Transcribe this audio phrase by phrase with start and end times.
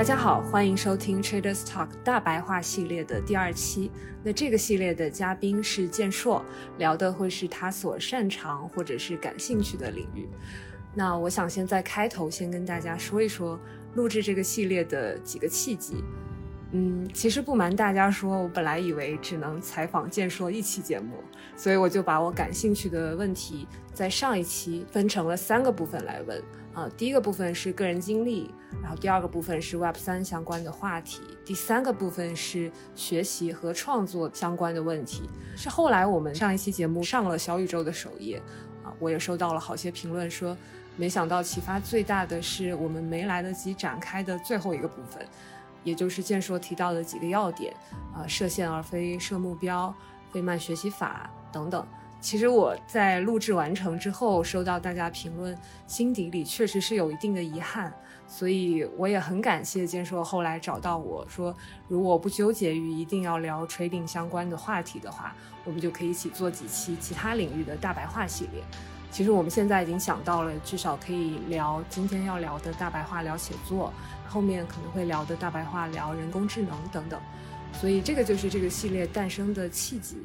[0.00, 3.92] 大家好，欢迎收听 Traders Talk 大白话系列的第二期。
[4.24, 6.42] 那这个系列的嘉宾是建硕，
[6.78, 10.26] 聊的会是他所擅长或者是感兴趣的领域。
[10.94, 13.60] 那我想先在开头先跟大家说一说
[13.92, 16.02] 录制这个系列的几个契机。
[16.72, 21.16] 嗯，其实不瞒大家说，我本来以为只能采访建硕一期节目，
[21.58, 26.42] 所以我就把我感兴趣的问题在上一期分成了三个部分来问。
[26.80, 35.28] 呃，第一个部分是个人经历，然后第二个部分是 Web 三相关的话题，第三个部分是学习和创作相关的问题。
[35.54, 38.40] 是后来我们上一期节目上了小宇宙的首页，
[38.82, 40.56] 啊，我也收到了好些评论说，
[40.96, 45.22] 没想到启发最大的是我们没来得及展开的最后一个部分。
[45.84, 47.74] 也就是建硕提到的几个要点，
[48.14, 49.94] 啊，设限而非设目标，
[50.32, 51.86] 费曼学习法等等。
[52.20, 57.92] 其实我在录制完成之后，收到大家评论，心底里确实是有一定的遗憾。
[58.26, 61.52] 所以我也很感谢建硕后来找到我说，
[61.88, 68.62] 如果不纠结于一定要聊 trading 相关的话题的话，我们就可以一起做几期其他领域的大白话系列。
[69.10, 73.92] 其实我们现在已经想到了，至少可以聊今天要聊的大白话，聊写作。
[74.28, 77.20] 后面可能会聊的大白话，聊人工智能等等，
[77.72, 80.18] 所以这个就是这个系列诞生的契机。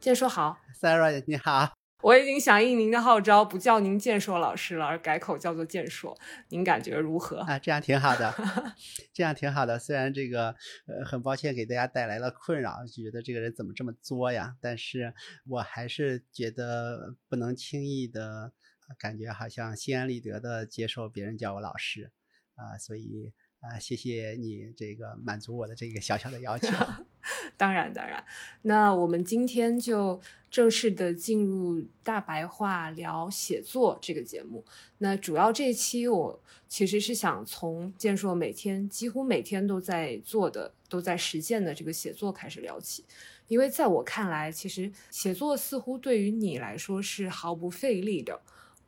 [0.00, 7.40] 建硕好，Sarah 你好，我已经响应您的号召，不叫您建硕老师了，而改口叫做建硕，您感觉如何？
[7.40, 8.34] 啊，这样挺好的，
[9.12, 9.78] 这样挺好的。
[9.78, 10.54] 虽然这个
[10.86, 15.12] 呃很抱歉给大家带来了困扰，就觉得这个人怎么这么作呀，但是
[15.46, 18.54] 我还是觉得不能轻易的，
[18.98, 22.10] 感觉好像心安理得的接受别人叫我老师。
[22.54, 26.68] 啊，所以啊，谢谢你这个满足我的这个小小的要求。
[27.58, 28.24] 当然，当然。
[28.62, 30.18] 那我们今天就
[30.50, 34.64] 正式的进入大白话聊写作这个节目。
[34.98, 43.04] 那主要这期我其实是想从建硕每天几乎每天都在做的、都在实践的这个写作开始聊起，
[43.48, 48.40] 因为在我看来，其实写作似乎对于你来说是毫不费力的。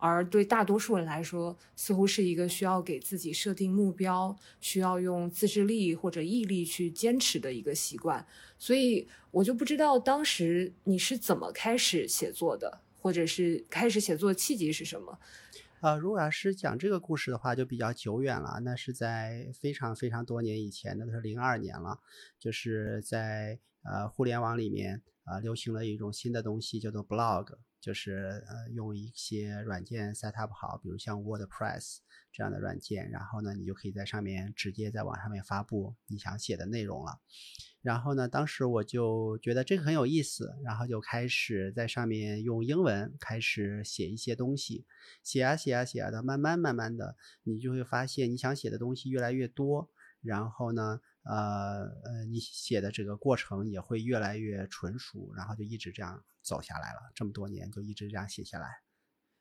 [0.04, 8.26] 而对大多数人来说，似乎是一个需要给自己设定目标、需要用自制力或者毅力去坚持的一个习惯。
[8.58, 15.16] 所以，我就不知道当时你是怎么开始写作的，或者是开始写作的契机是什么？
[15.82, 18.60] 呃，如果要是讲这个故事的话，就比较久远了。
[18.64, 22.00] 那是在非常非常多年以前，那是零二年了，
[22.40, 27.54] 就是在呃互联网里面啊流行了一种新的东西，叫做 blog。
[27.82, 31.98] 就是呃用一些软件 set up 好，比如像 WordPress
[32.32, 37.20] 这样的软件，然后呢，你就可以在上面直接在网上面发布你想写的内容了。
[37.82, 44.86] 然后呢，当时我就觉得这个很有意思，然后就开始在上面用英文开始写一些东西，
[45.24, 49.90] 写啊写啊写啊的，慢慢慢慢的，你就会发现你想写的东西越来越多，
[50.22, 51.00] 然后呢。
[51.24, 57.12] 呃呃，你写的这个过程也会越来越纯熟，然后就一直这样走下来了。
[57.14, 58.82] 这么多年就一直这样写下来。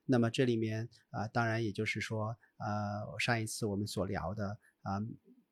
[0.06, 5.00] 那么这里面啊，当然也就是说，呃，上一次我们所聊的啊，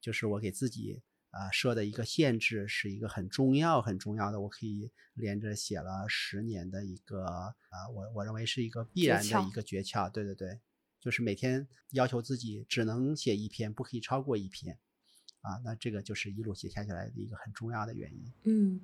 [0.02, 1.02] 就是我给自己
[1.32, 10.10] 啊设的一个限制，是一个很重要很重要的，我可以连着写了十年的一个啊，我我认为是一个必然的一个诀窍。
[10.10, 10.60] 对对对，
[11.00, 14.78] 就是每天要求自己只能写一篇，不可以超过一篇。
[15.42, 18.34] 啊，那这个就是一路写下来的一个很重要的原因。
[18.44, 18.82] 嗯，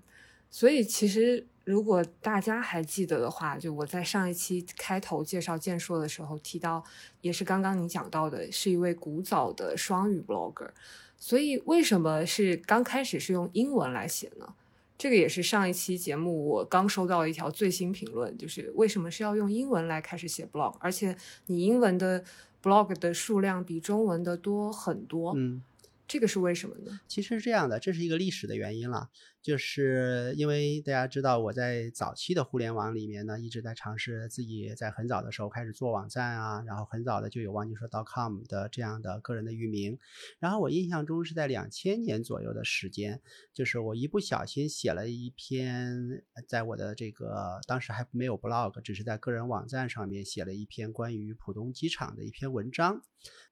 [0.55, 6.81] 所以其实如果大家还记得的话，就我在上一期开头介绍健硕的时候提到，
[7.19, 10.69] 也是刚刚你讲到的，是一位古早的双语 blogger。
[11.17, 14.53] 所以为什么是刚开始是用英文来写呢？
[14.97, 21.17] 这个也是上一期节目我刚收到一条最新评论，就是为什么是要用英文来开始写 blog，而且
[21.47, 22.23] 你英文的
[22.63, 25.33] blog 的数量比中文的多很多。
[25.35, 25.61] 嗯。
[26.07, 26.99] 这个是为什么呢？
[27.07, 29.09] 其实是这样的，这是一个历史的原因了，
[29.41, 39.97] 就是因为大家知道我在早期的互联网里面呢，一直在尝试自己在很早的时候开始做网站啊，然后很早的就有忘记说 .com 的这样的个人的域名，
[40.37, 43.19] 然后我印象中是在两千年左右的时间，
[43.51, 53.01] 就是我一不小心写了一篇，在我的这个当时还没有 blog，只是在个人网站上面写了一篇关于浦东机场的一篇文章，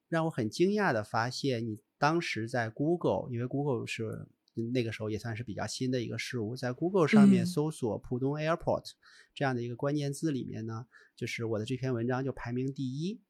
[0.08, 1.80] 让我很惊讶的发现你。
[2.04, 4.26] 当时在 Google，因为 Google 是
[4.74, 8.90] 那个时候也算是比较新的一个事物，在 Google 上面搜索“浦东 Airport”
[9.34, 10.86] 这样的一个关键字里面呢，
[11.16, 13.22] 就是我的这篇文章就排名第一。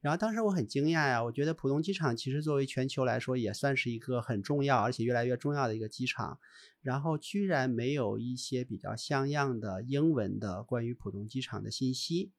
[0.00, 6.38] 然后当时我很惊讶呀，我觉得浦东机场其实作为全球来说也算是一个很重要而且越来越重要的一个机场，
[6.80, 12.32] 然后居然没有一些比较像样的英文的关于浦东机场的信息。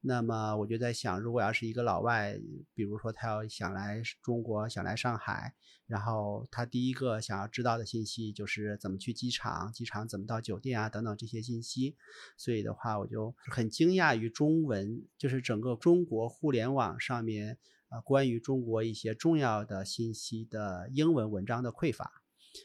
[0.00, 2.38] 那么我就在想，如果要是一个老外，
[2.72, 5.54] 比如说他要想来中国，想来上海，
[5.86, 11.96] 然后他第一个想要知道的信息就是怎么去机场，机场怎么到酒店啊等等这些信息。
[12.36, 17.58] 所以的话，我就很惊讶于中文，就是整个中国互联网上面
[17.88, 22.22] 啊关于中国一些重要的信息的英文文章的匮乏。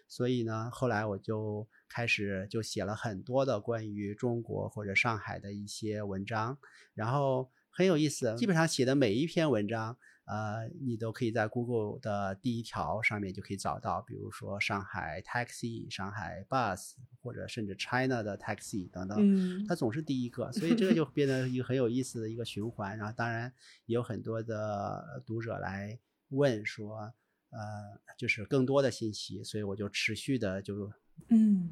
[0.07, 6.57] 所以呢，后来我就开始就写了很多的关于中国或者上海的一些文章，
[6.95, 9.95] 然后很有意思，基本上写的每一篇文章，
[10.25, 22.97] 呃，你都可以在 Google 的第一条上面就可以找到，比如说上海 taxi、上海 bus 或者甚至 China 的 taxi 等等，嗯它总是第一个， 所以这个就变得一个很有意思的一个循环。
[22.97, 23.53] 然后当然
[23.85, 25.99] 也有很多的读者来
[26.29, 27.13] 问说。
[27.55, 30.91] 呃，就是更多的信息，所以我就持续的就
[31.29, 31.69] 嗯，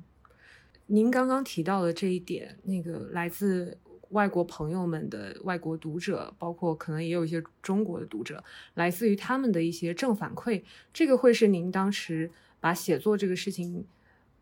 [0.94, 3.78] 您刚刚提到的这一点，那个来自
[4.10, 8.44] 外国朋友们的外国读者，包括可能也有一些中国的读者，
[8.74, 10.62] 来自于他们的一些正反馈，
[10.92, 12.30] 这个会是您当时
[12.60, 13.86] 把写作这个事情。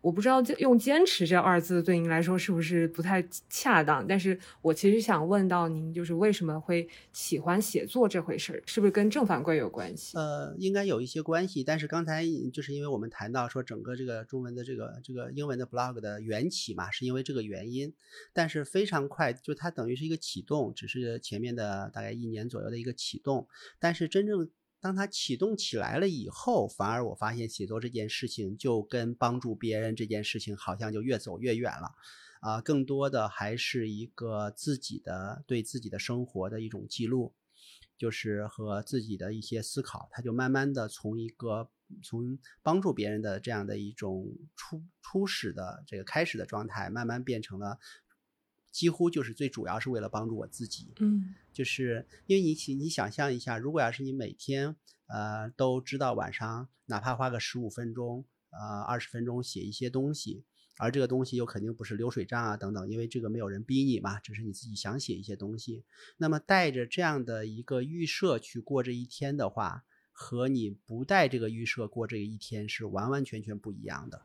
[0.02, 10.18] 我不知道用“坚持”这二字对您来说是不是不太恰当，但是我其实想问到您，就是为什么会喜欢写作这回事儿，是不是跟正反馈有关系？
[10.18, 12.24] 呃，应该有一些关系，但是刚才
[12.54, 17.94] 就是因为我们谈到说整个这个中文的这个这个英文的 blog 的缘起嘛，是因为这个原因，
[18.32, 23.48] 但是非常快，就它等于是一个启动，只是前面的大概一年左右的一个启动，
[23.80, 24.50] 但是真正。
[24.82, 31.92] 当它启动起来了以后，反而我发现写作这件事情就跟帮助别人这件事情好像就越走越远了，
[32.40, 37.34] 啊，更多的还是一个自己的对自己的生活的一种记录，
[37.98, 41.70] 就是和自己的一些思考，它就慢慢的从一个
[42.02, 47.78] 从帮助别人的这样的一种初初始的这个开始的状态，慢慢变成了。
[48.72, 54.76] 几乎就是最主要是为了帮助我自己，嗯，就是因为你你想象一下，如果要是你每天
[55.08, 60.44] 呃都知道晚上哪怕花个十五分钟呃二十分钟写一些东西，
[60.78, 65.84] 而这个东西又肯定不是流水账啊等等，因为这个没有人逼你嘛，只是你自己想写一些东西。
[66.18, 74.22] 那么带着这样的一个预设去过这一天的话，和你不带这个预设过这一天是完完全全不一样的。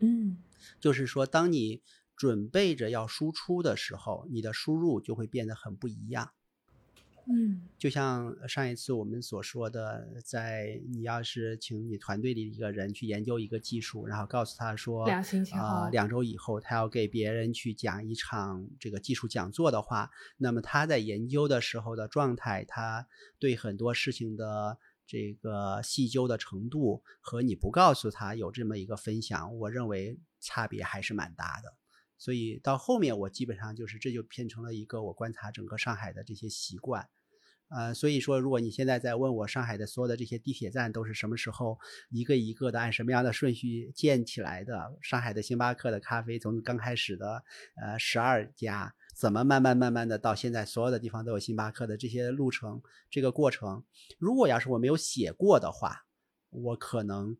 [0.00, 0.38] 嗯，
[0.80, 1.82] 就是说当你。
[2.16, 6.30] 准备着要输出的时候，你的输入就会变得很不一样。
[7.28, 23.08] 嗯，就像上一次我们所说的，在你要是请你团队里一个人去研究一个技术，然后告诉他说，两星期后，两周以后他要给别人去讲一场这个技术讲座的话，那么他在研究的时候的状态，他
[23.40, 31.74] 对很多事情的这个细究的程度，和你不告诉他有这么一个分享，我认为差别还是蛮大的。
[32.18, 37.08] 所以到后面，我基本上就是这就变成了一个我观察整个上海的这些习惯，
[37.68, 41.78] 呃，所以说如果你现在在问我上海的所有的这些地铁站都是什么时候
[42.10, 47.44] 一个一个的按什么样的顺序建起来的，上海的星巴克的咖啡从刚开始的
[47.80, 52.80] 呃十二家，怎么慢慢慢慢的到现在所有的地方都有星巴克的这些路程
[53.10, 53.84] 这个过程，
[54.18, 56.06] 如果要是我没有写过的话，
[56.50, 57.36] 我可能。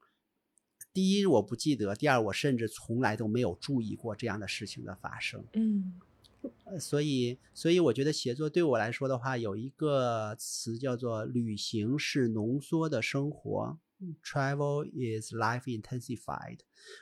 [0.97, 5.45] 第一，我不记得；第二，我甚至从来都没有注意过这样的事情的发生。
[5.53, 6.01] 嗯，
[6.81, 13.79] 所以，所以我觉得写作对我来说的话，有一个词叫做“旅行是浓缩的生活
[14.25, 16.61] ”，“Travel is life intensified”。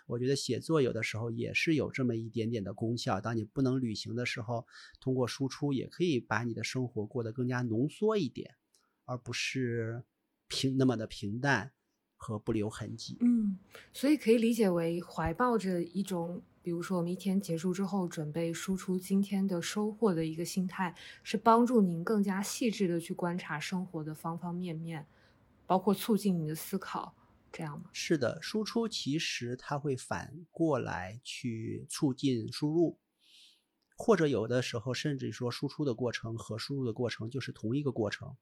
[0.08, 3.20] 我觉得写作有的时候也是有这么一点点的功效。
[3.20, 4.66] 当你不能旅行的时候，
[5.00, 8.56] 通过输出也可以把你的生活过得更加浓缩一点，
[9.04, 10.02] 而不是
[10.48, 11.70] 平那么的平淡。
[12.24, 13.18] 和不留痕迹。
[13.20, 13.58] 嗯，
[13.92, 25.06] 所以可以理解为怀抱着一种，比如说我们一天结束之后准备输出今天的收获的一个心态，是帮助您更加细致的去观察生活的方方面面，
[25.66, 27.14] 包括促进你的思考，
[27.52, 27.90] 这样吗？
[27.92, 32.98] 是的，输出其实它会反过来去促进输入，
[33.98, 38.34] 或者有的时候甚至说输出的过程和输入的过程就是同一个过程。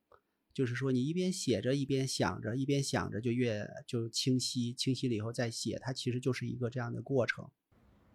[0.54, 7.48] 就是说，你一边写着，一边想着，一边想着就越就清晰，清晰了以后再写，它其实就是一个这样的过程。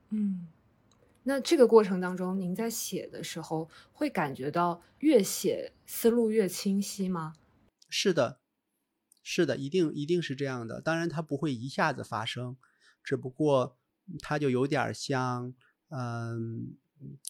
[0.09, 0.47] 嗯，
[1.23, 7.33] 那这个过程当中，您在写的时候会感觉到越写思路越清晰吗？
[7.89, 8.39] 是的，
[9.23, 10.79] 是的，一定一定是这样的。
[10.79, 12.55] 当然，它不会一下子发生，
[13.03, 13.77] 只不过
[14.19, 15.53] 它就有点像，
[15.89, 16.75] 嗯，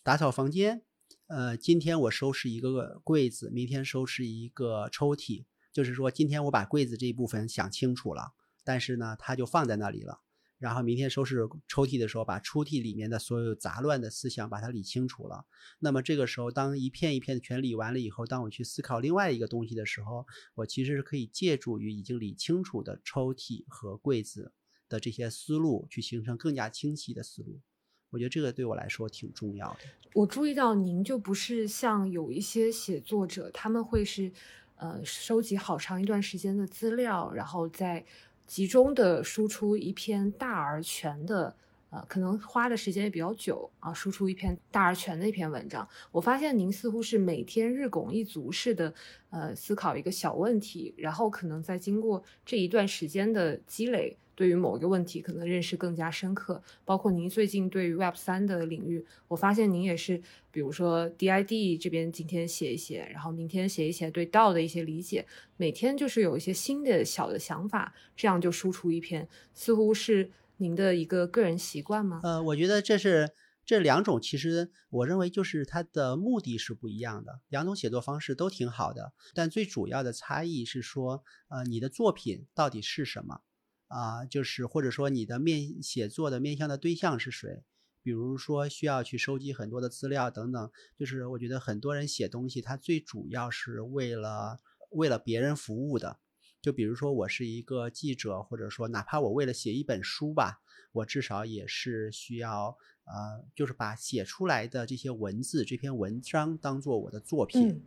[0.04, 0.84] 打扫房间。
[1.28, 5.44] 呃，今天我收拾一个柜子，明天收拾一个抽屉，
[5.74, 8.32] 就是说今天我把柜子这一部分想清楚了，
[8.64, 10.22] 但是呢，它就放在那里了。
[10.58, 15.46] 然后明天收拾抽屉的时候，把抽屉里面的所有杂乱的思想把它理清楚了。
[15.80, 24.54] 那么这个时候，当一片一片全理完了以后，当我去思考另外一个东西的时候，我其实是可以借助于已经理清楚的抽屉和柜子
[24.88, 27.60] 的这些思路，去形成更加清晰的思路。
[28.10, 29.80] 我觉得这个对我来说挺重要的。
[30.14, 34.32] 我注意到您就不是像有一些写作者，他们会是
[34.78, 38.06] 呃收集好长一段时间的资料，然后再。
[38.48, 41.54] 集中的输出一篇大而全的，
[41.90, 45.86] 呃，可能花的时间也比较久啊，输出一篇大而全的一篇文章。
[46.14, 48.94] 我发现您似乎是每天日拱一卒似的，
[49.32, 54.18] 呃，思考一个小问题，然后可能在经过这一段时间的积累。
[54.38, 56.62] 对于某一个问题，可能认识更加深刻。
[56.86, 65.26] 包括您最近对于 Web 三的领域，我发现您也是，比如说 DID 这边今天写一写，然后明天写一写对道的一些理解，
[65.58, 72.22] 每天就是有一些新的小的想法，这样就输出一篇，似乎是您的一个个人习惯吗？
[72.24, 73.32] 呃，我觉得这是
[73.66, 83.42] 这两种，其实我认为就是它的目的是不一样的，两种写作方式都挺好的，但最主要的差异是说，呃，你的作品到底是什么？
[83.88, 87.64] 啊，就是或者说你的面写作的面向的对象是谁？
[88.04, 90.72] 比如说需要去收集很多的资料等等。
[90.98, 94.60] 就是我觉得很多人写东西，他最主要是为了
[94.92, 96.20] 为了别人服务的。
[96.62, 107.82] 就比如说我是一个记者，或者说哪怕我为了写一本书吧，我至少也是需要呃，就是把写出来的这些文字、这篇文章当做我的作品，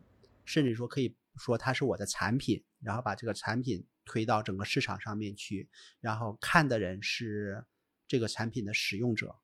[0.45, 3.85] 甚至说可以说它是我的产品，然后把这个产品。
[4.11, 5.69] 推到整个市场上面去，
[6.01, 7.65] 然后看的人是
[8.09, 9.37] 这个产品的使用者，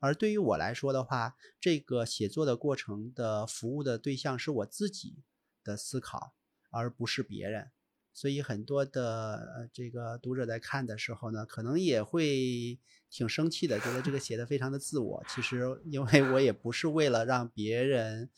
[0.00, 5.22] 而对于我来说的话，这个写作的过程的服务的对象是我自己
[5.64, 6.34] 的思考，
[6.68, 7.70] 而不是别人。
[8.12, 12.78] 所以很多的这个读者在看的时候呢，可能也会
[13.08, 15.24] 挺生气的，觉得这个写的非常的自我。
[15.26, 18.28] 其实因为我也不是为了让别人。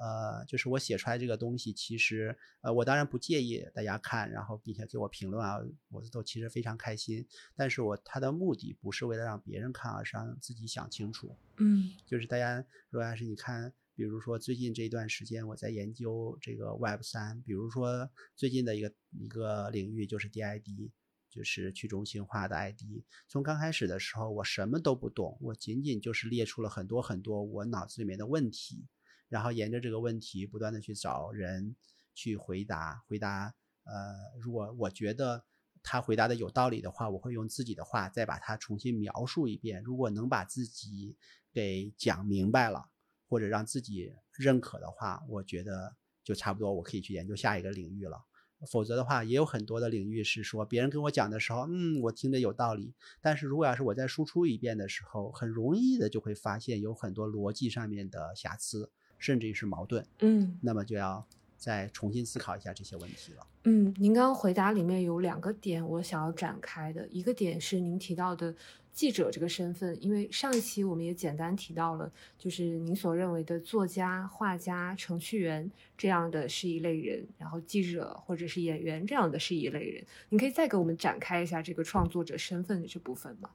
[0.00, 5.58] 呃，就是我写出来这个东西，其实呃，我当然不介意大家看，然后并且给我评论啊，
[5.90, 7.26] 我都其实非常开心。
[7.54, 11.36] 但是我他的目的不是为了让别人看，而是让自己想清楚。
[11.58, 20.90] 嗯，就是大家如果要是你看，比如说最近这一段时间我在研究这个 Web 三，比如说最近的一个一个领域就是 DID，
[21.28, 22.80] 就是去中心化的 ID。
[23.28, 28.86] 从刚开始的时候我什么都不懂，我仅仅就是列出了很多很多我脑子里面的问题。
[29.32, 31.74] 然后沿着这个问题不断的去找人
[32.12, 33.94] 去回答，回答，呃，
[34.38, 35.42] 如果我觉得
[35.82, 39.82] 他回答的有道理的话，我会用自己的话再把它重新描述一遍。
[39.82, 41.16] 如果能把自己
[41.50, 42.90] 给讲明白了，
[43.26, 48.22] 或者让自己认可的话，我觉得就差不多，我可以去研究下一个领域了。
[48.70, 52.92] 否则的话，也有很多的领域是说别人跟我讲的时候，嗯，我听着有道理。
[53.22, 58.92] 但是如果要是我再输出一遍的时候，很容易的就会发现有很多逻辑上面的瑕疵。
[59.22, 61.24] 甚至于是矛盾，嗯，那么就要
[61.56, 63.46] 再重新思考一下这些问题了。
[63.64, 67.06] 嗯，您刚刚回答里面有两个点，我想要展开的。
[67.08, 68.52] 一个点是您提到的
[68.92, 80.04] 记者这个身份，因为上一期我们也简单提到了，就是您所认为的作家、画家、程序员这样的是一类人，然后记者或者是演员这样的是一类人。
[80.30, 83.50] 您可以再给我们展开一下这个创作者身份的这部分吗？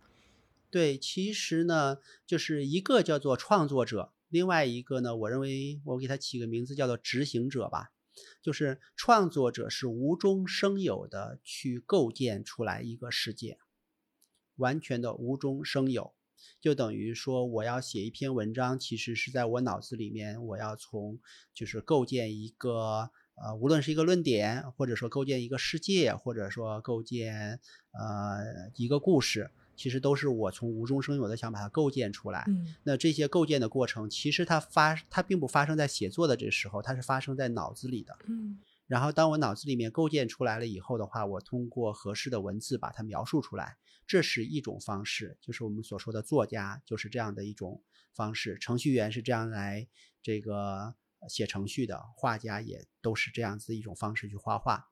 [0.71, 4.11] 对，其实呢，就是一个叫做创作者。
[4.29, 7.91] 另外一个呢，我认为我给他起个名字叫做执行者吧，
[8.41, 13.57] 就是创作者是无中生有的去构建出来一个世界，
[14.55, 16.13] 完全的无中生有，
[16.59, 21.19] 就等于说我要写一篇文章，其实是在我脑子里面，我要从
[21.53, 27.61] 就是构建一个呃，无论是一个论点，或者说构建一个世界，或者说构建
[27.93, 29.51] 呃一个故事。
[29.77, 32.43] 其实都是我从无中生有的想把它构建出来。
[32.47, 38.17] 嗯，那这些构建的过程，其实它发它并不发生在写作的这时候，它是发生在脑子里的。
[38.27, 47.81] 嗯，然后当我脑子里面构建出来了以后的话，我通过合适的文字把它描述出来，这是一种方式，就是我们所说的作家就是这样的一种
[48.13, 49.87] 方式，程序员是这样来
[50.23, 50.95] 这个
[51.29, 54.87] 写程序的，画家也都是这样子一种方式去画画。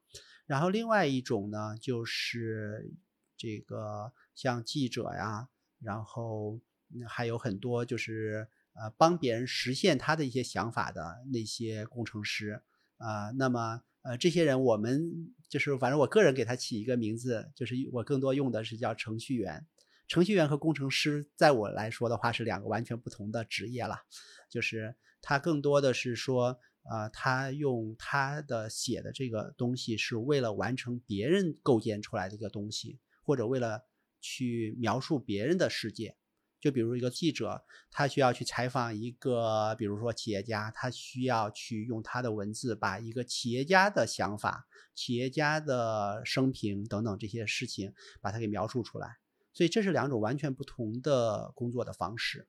[0.45, 2.93] 然后另外一种呢，就是
[3.37, 4.13] 这个。
[4.35, 5.47] 像记者呀，
[5.79, 6.59] 然后
[7.07, 12.61] 还有很多就是呃帮别人实现他的一些想法的那些工程师
[12.97, 19.65] 啊，那么呃这些人我们就是反正我个人给他起一个名字，就是我更多用的是叫程序员。
[20.09, 24.01] 程序员和工程师在我来说的话是两个完全不同的职业了，
[24.49, 33.81] 就是他更多的是说呃他用他的写的这个东西是为了完成别人构建出来的一个东西，或者为了。
[34.27, 36.17] 去描述别人的世界。
[36.59, 44.65] 就比如一个记者，他需要去采访一个，比如说企业家，他需要去用他的文字把一个企业家的想法、
[44.95, 49.17] 企业家的生平等等这些事情把它给描述出来。
[49.53, 52.47] 所以这是两种完全不同的工作的方式。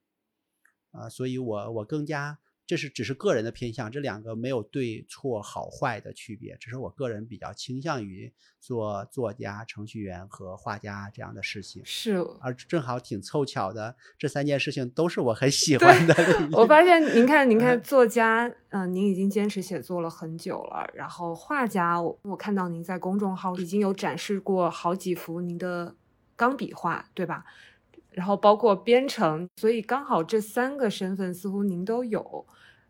[0.89, 2.39] 啊，所以我我更加。
[2.67, 11.81] 这是只是个人的偏向，这两个没有对错好坏的区别，只是我个人比较倾向于做作家、程序员和画家这样的事情。
[11.85, 16.13] 是，而正好挺凑巧的，这三件事情都是我很喜欢的。
[16.51, 20.85] 我发现，您看， 您看，作家，嗯，您已经坚持写作了很久了。
[20.93, 25.95] 然后画家，我我看到您在公众号已经有展示过好几幅您的
[26.35, 27.45] 钢笔画，对吧？
[28.11, 32.45] 然后包括编程，所以刚好这三个身份似乎您都有。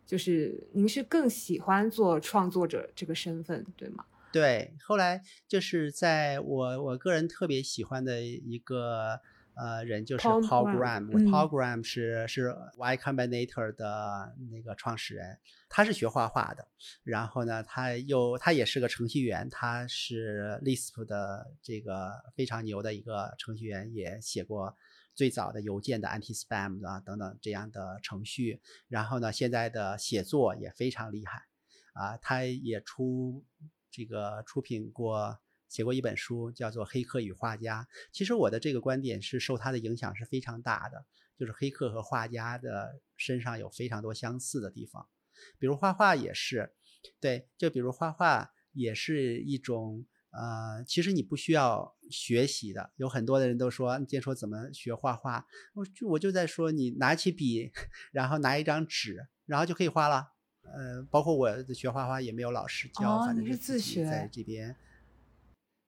[0.07, 4.05] 就是您是更喜欢做创作者这个身份，对吗？
[4.31, 9.19] 对，后来就是在我我个人特别喜欢的一个
[9.55, 11.09] 呃人，就是 Paul Graham。
[11.29, 15.37] Paul Graham 是是 Y Combinator 的那个创始人，
[15.67, 16.67] 他是学画画的，
[17.03, 24.77] 然后呢，他又他也是个程序员，他是 Lisp 的这个非常牛的一个程序员，也写过。
[25.17, 31.47] 最早的邮件的 anti-spam 啊等等这样的程序，然后呢，现在的写作也非常厉害，
[31.93, 33.43] 啊，他也出
[33.89, 37.81] 这个出品过写过一本书，叫做《黑客与画家》。
[38.11, 41.03] 其实我的这个观点是受他的影响是非常大的，
[41.35, 45.09] 就是黑客和画家的身上有非常多相似的地方，
[45.57, 46.75] 比如画画也是，
[47.19, 50.05] 对，就比如画画也是一种。
[50.37, 55.47] 呃，其实你不需要学习的，有很多的人都说，你说怎么学画画？
[55.73, 57.71] 我就我就在说，你拿起笔，
[58.11, 60.33] 然后拿一张纸，然后就可以画了。
[60.61, 64.75] 呃，包括我学画画也没有老师教，反正是自学在这边。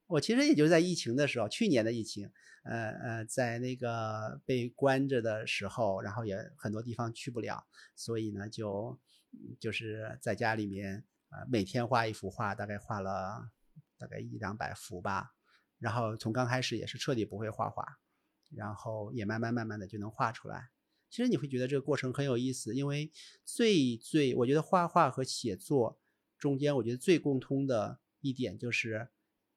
[0.07, 2.31] 我其实也就在疫情的时候，去年的疫情，
[2.63, 8.97] 呃呃，在那个被关着的时候，然后也很多地方去不了，所以呢，就
[9.59, 13.51] 就是在家里面，呃，每天画一幅画，大概画了。
[13.99, 15.35] 大概一两百幅吧，
[15.77, 17.85] 然后从刚开始也是彻底不会画画，
[18.49, 20.69] 然后也慢慢慢慢的就能画出来。
[21.09, 23.11] 其实你会觉得这个过程很有意思，因为
[23.43, 25.99] 最最我觉得画画和写作
[26.37, 29.09] 中间，我觉得最共通的一点就是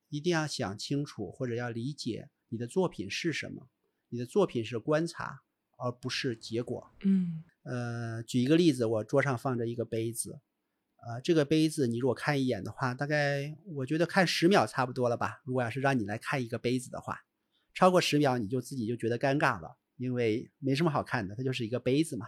[0.08, 3.68] 一定要想清楚或者要理解你的作品是什么。
[4.08, 5.42] 你的作品是观察，
[5.76, 6.92] 而不是结果。
[7.00, 10.40] 嗯，呃，举一个例子，我桌上放着一个杯子。
[11.04, 15.42] 呃，这个杯子你如果看一眼的话，大概我觉得看十秒差不多了吧。
[15.44, 17.18] 如果要是让你来看一个杯子的话，
[17.74, 22.26] 超过十秒你就自己就觉得尴尬了，因为没什么好看的，它就是一个杯子嘛，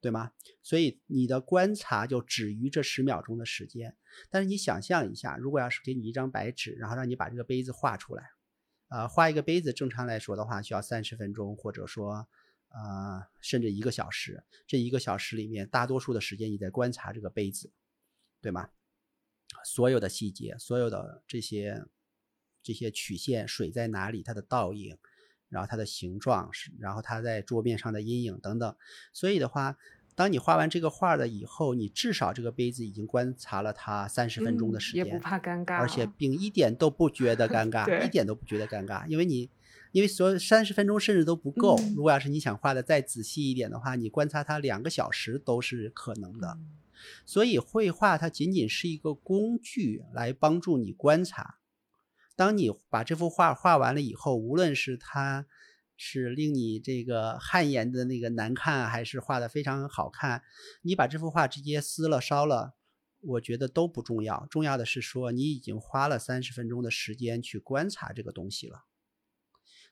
[0.00, 0.30] 对吗？
[0.62, 3.96] 所以你的观察就止于这十秒钟的时间。
[4.30, 8.22] 但是你想象一下，如果要是给你一张白纸，然后让你把这个杯子画出来，
[8.88, 12.28] 呃，画一个杯子正常来说的话需要三十分钟，或者说
[12.68, 14.44] 呃甚至一个小时。
[14.64, 17.72] 这一个小时里面，大多数的时间你在观察这个杯子。
[18.46, 18.68] 对吗？
[19.64, 21.84] 所有的细节，所有的这些
[22.62, 24.96] 这些曲线，水在哪里，它的倒影，
[25.48, 28.76] 然后它的形状，是然后它在桌面上的阴影等等。
[29.12, 29.76] 所以的话，
[30.14, 39.50] 当你画完这个画了以后，你至少这个杯子已经观察了它三十分钟的时间，也不怕尴尬，而且并一点都不觉得尴 尬，一点都不觉得尴尬，因为你
[39.90, 41.76] 因为所有三十分钟甚至都不够。
[41.96, 46.56] 如果要是你想画的再仔细一点的话，你观察它两个小时都是可能的。
[47.24, 51.58] 所以绘画它仅仅是一个工具，来帮助你观察。
[52.34, 55.46] 当你把这幅画画完了以后，无论是它
[55.96, 60.42] 是令你这个汗颜的那个难看，还是画的非常好看，
[60.82, 62.74] 你把这幅画直接撕了烧了，
[63.20, 64.46] 我觉得都不重要。
[64.50, 68.84] 重要的是说，你已经花了三十分钟的时间去观察这个东西了。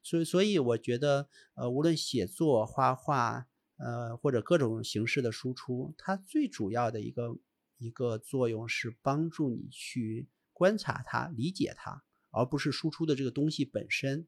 [0.02, 3.46] 所以，所以我觉得，呃，无论写作、画画。
[3.76, 7.36] 呃，或者各种形式的输出，它最主要的一个
[7.76, 14.26] 一个作用是帮助你去观察它、理解它，而不是输出的这个东西本身。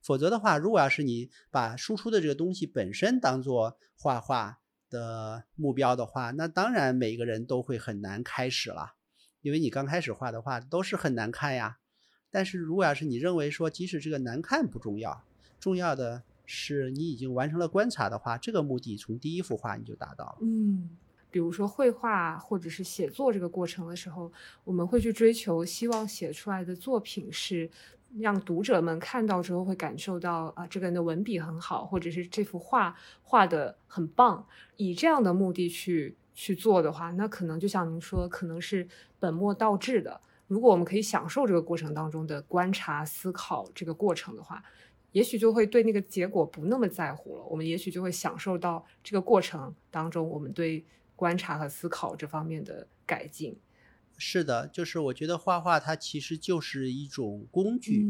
[0.00, 8.94] 否则的话，如果要是你把输出的这个东西本身当做画画的目标的话，那当然每个人都会很难开始了，
[9.40, 11.78] 因为你刚开始画的话都是很难看呀。
[12.30, 15.24] 但是如果要是你认为说，即使这个难看不重要，
[15.58, 16.22] 重要的。
[16.50, 20.38] 是你已经完成了观察的话，这个目的从第一幅画你就达到了。
[20.40, 20.88] 嗯，
[21.30, 24.32] 比如说绘画或者是写作这个过程的时候，
[24.64, 27.68] 我们会去追求，希望写出来的作品是
[28.16, 34.46] 让读者们看到之后会感受到啊，这个人的文笔很好，或者是这幅画画的很棒。
[34.78, 38.88] 以这样的目的去去做的话，那可能就像您说，可能是
[39.20, 40.18] 本末倒置的。
[40.46, 44.64] 如果我们可以享受这个过程当中的观察、思考这个过程的话。
[45.12, 47.44] 也许就会对那个结果不那么在乎了。
[47.44, 50.84] 我们也许就会享受到这个过程当中，我们对
[51.16, 53.58] 观察和思考这方面的改进。
[54.16, 58.06] 是的，就是我觉得画画它其实就是一种工具，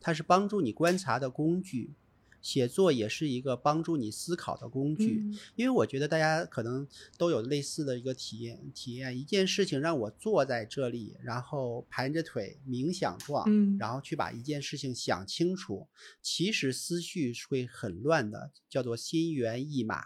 [0.00, 1.92] 它是帮助你观察的工具。
[2.40, 6.86] 写作也是一个帮助你思考的工具，因为我觉得大家可能
[7.18, 8.70] 都有类似的一个体验。
[8.72, 13.44] 体验一件事情，让我坐在这里，然后盘着腿冥想状，
[13.78, 15.88] 然后去把一件事情想清楚，
[16.22, 20.02] 其实思绪会很乱的，叫做心猿意马，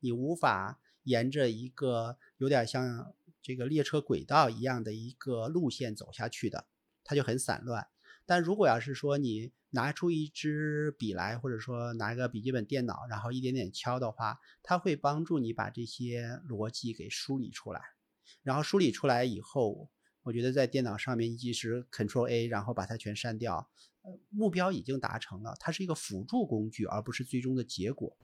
[0.00, 6.66] 你无法沿着一个有点像这个列车轨道一样的一个路线走下去的，
[7.04, 7.88] 它就很散乱。
[8.24, 17.80] 但如果要是说你拿出一支笔来，或者说拿一个笔记本电脑，然后一点点敲的话，它会帮助你把这些逻辑给梳理出来。
[18.42, 19.88] 然后梳理出来以后，
[20.24, 23.66] 我觉得在电脑上面一及时 Control A，然后把它全删掉，
[24.02, 25.56] 呃，目标已经达成了。
[25.58, 28.14] 它是一个辅助工具，而不是最终的结果。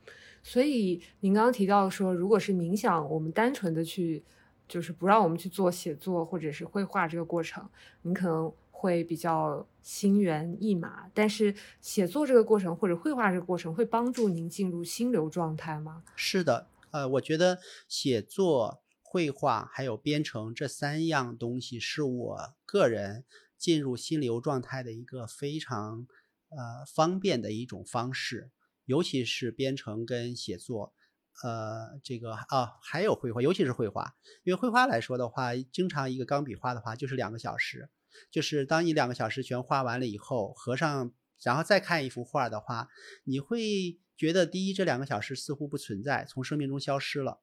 [0.42, 4.22] 所以您刚刚提到说，如果是冥想，我们单纯的去，
[4.68, 7.66] 就是不让我们去做写作或者是绘画这个过程，
[8.02, 8.52] 您可能。
[8.81, 16.05] 会比较心猿意马，但是写作这个过程或者绘画这个过程会帮助您进入心流状态吗？
[16.14, 23.25] 是的，呃，我觉得写作、绘画还有编程这三样东西是我个人
[23.57, 26.07] 进入心流状态的一个非常
[26.51, 28.53] 呃方便的一种方式，
[28.85, 30.95] 尤其是编程跟写作，
[31.43, 34.14] 呃，这个啊还有绘画，尤其是绘画，
[34.45, 37.88] 因为绘画来说的话，经常一个钢笔画的话就是两个小时。
[38.31, 42.88] 就是当你两个小时全画完了以后，合上，然后再看一幅画的话，
[43.24, 47.40] 你会觉得第一，这两个小时似乎不存在，从生命中消失了。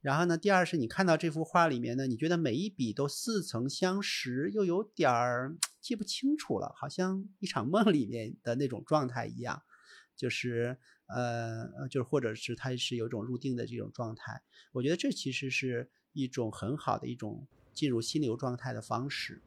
[0.00, 9.62] 然后呢，第二是你看到这幅画里面呢，你觉得每一笔都似曾相识，又有点儿记不清楚了，好像一场梦里面的那种状态一样。
[10.16, 14.42] 就是呃，就是或者是它是有一种入定的这种状态。
[14.72, 19.42] 我觉得这其实是一种很好的一种进入心流状态的方式。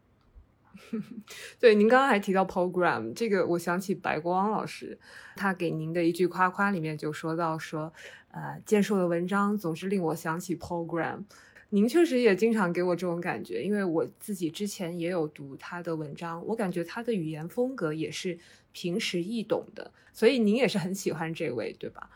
[1.59, 4.97] 对，您刚刚还提到 program 这个，我想起白光老师，
[5.35, 7.93] 他给您的一句夸夸里面就说到说，
[8.31, 11.23] 呃，建硕的文章总是令我想起 program。
[11.69, 18.37] 您确实也经常给我这种感觉，因为我自己之前也有读他的文章，我感觉他的语言风格也是
[18.71, 22.09] 平时易懂的，所以您也是很喜欢这位，对吧？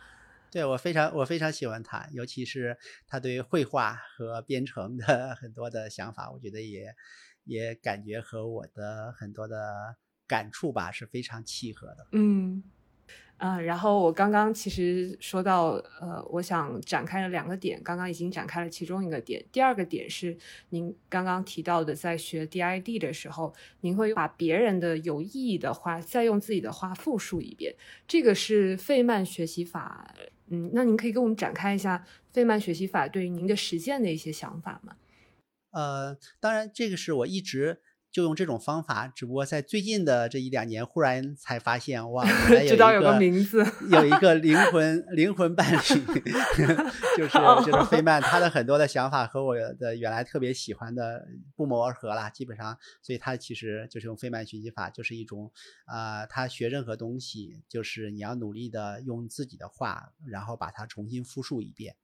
[0.52, 6.96] 对我非常我非常喜欢他，尤其是他对绘画和编程的 很多的想法，我觉得也。
[7.50, 9.96] 也感觉和我的很多的
[10.28, 12.08] 感触吧是非常契合的。
[12.12, 12.64] 嗯，
[13.38, 19.44] 啊，然后我刚刚其实说到，呃，我想展开了两个点，刚刚已经展开了其中一个点。
[19.52, 20.38] 第二个点是
[20.70, 27.76] 您刚刚提到的，在学 DID 的时候，您会把别人的有意义的话再用自己的话复述一遍，
[28.08, 30.14] 这个是费曼学习法。
[30.52, 34.96] 嗯，那您可以跟我们展开一下费曼学习法对于您的实践的一些想法吗？
[35.72, 42.26] 呃，当然，这个是我一直就用这种方法，只不过在最近的这一两年，忽然才发现，哇，
[42.68, 45.78] 知道有个名字，有一个灵 魂灵魂伴侣，
[47.16, 51.24] 就是就是费曼，他的很多的想法和我的原来特别喜欢的
[51.56, 55.52] 不谋而合啦，基本上，所以他其实就是用费曼学习法，就是一种
[55.86, 61.96] 啊，他学任何东西，就是你要努力的用自己的话，然后把它重新复述一遍。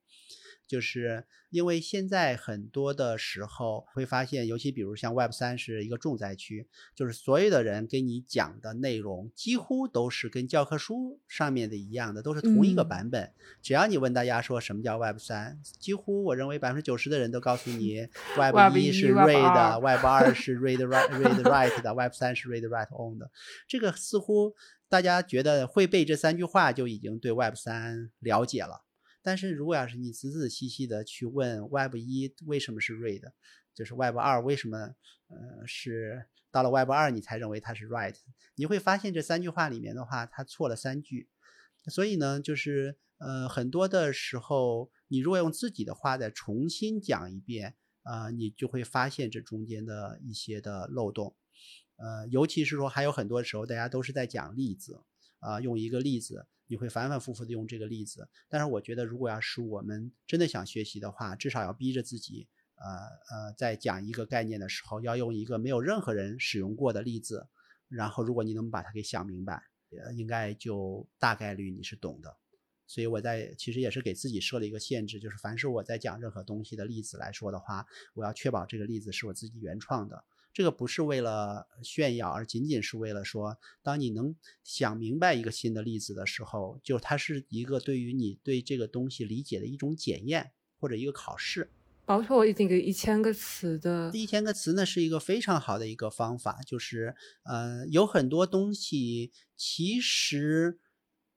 [0.68, 13.32] 就是因为现在很多的时候会发现，尤其比如像 Web 三是一个重灾区，就是所有的人给你讲的内容几乎都是跟教科书上面的一样的，都是同一个版本。
[13.62, 23.18] 只要你问大家说什么叫 Web 三，几乎我认为百分之九十的人都告诉你， Web 一是 Read，Web 二是 Read Write Read Write 的，Web 三是 Read Write On
[23.20, 23.30] 的。
[23.68, 24.56] 这个似乎
[24.90, 28.85] 大家觉得会背这三句话就已经对 Web 三了解了。
[29.26, 33.32] 但是如果要是你仔仔细细的去问 Web 一为什么是 read，
[33.74, 34.78] 就是 Web 二为什么
[35.30, 38.20] 呃是到了 Web 二你才认为它是 write，
[38.54, 41.28] 你会发现这三句话里面的话它错了三句，
[41.88, 51.36] 所以呢就是呃很多的时候你如果用自己的话再重新讲一遍，呃你就会发现这中间的一些的漏洞，
[51.96, 55.02] 呃尤其是说还有很多时候大家都是在讲例子
[55.40, 56.46] 啊用一个例子。
[56.68, 62.86] 你会反反复复的用这个例子，但是我觉得，如果要是我们真的想学习的话，至少要逼着自己，呃
[63.30, 67.48] 呃，在讲一个概念的时候，要用一个没有任何人使用过的例子，
[67.88, 72.36] 然后如果你能把它给想明白，呃应该就大概率你是懂的。
[72.88, 80.24] 所以我在其实也是给自己设了一个限制，就是凡是我在讲任何东西的例子来说的话，我要确保这个例子是我自己原创的。
[80.56, 91.70] 这个不是为了炫耀，而仅仅是为了说，当你能想明白一个新的例子的时候，就它是一个对于你对这个东西理解的一种检验或者一个考试。
[92.06, 100.80] 包括那个一千个词的，一千个词呢是一个非常好的一个方法，就是呃有很多东西，其实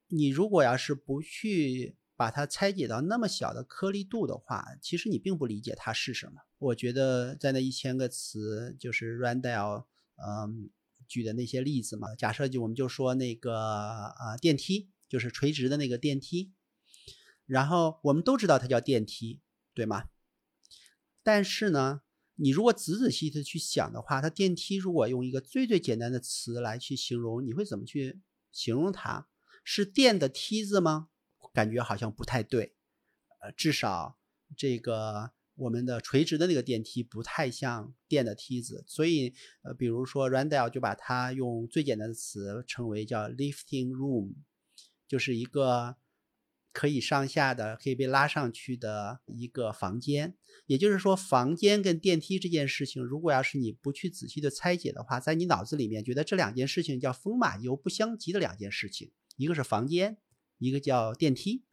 [0.07, 6.41] 你如果要是不去把它拆解到那么小的颗粒度的话，其实你并不理解它是什么。
[6.59, 9.85] 我觉得在那一千个词，就是 Randall
[10.17, 10.69] 嗯
[11.07, 16.51] 举的那些例子嘛，假设就我们就说那个啊电梯，就是垂直的那个电梯，
[17.47, 19.41] 然后我们都知道它叫电梯，
[19.73, 20.09] 对吗？
[21.23, 22.01] 但是呢，
[22.35, 29.29] 你如果仔仔细细的去想的话，它电梯如果用一个最最简单的词来去形容，你会怎么去形容它？
[29.63, 31.11] 是电的梯子吗？
[31.59, 32.75] 感觉好像不太对。
[33.41, 34.19] 呃，至少
[34.57, 44.35] 这个我们的垂直的那个电梯不太像电的梯子，所以呃，比如说 Randall 就把它用最简单的词称为叫 lifting room，
[45.09, 45.97] 就是一个。
[46.71, 50.37] 可以上下的，可以被拉上去的一个房间。
[50.67, 60.19] 也就是说，房间跟电梯这件事情，如果要是你不去仔细的拆解的话，在你脑子里面觉得这两件事情叫风马牛不相及的两件事情，一个是房间，
[60.59, 61.65] 一个叫电梯。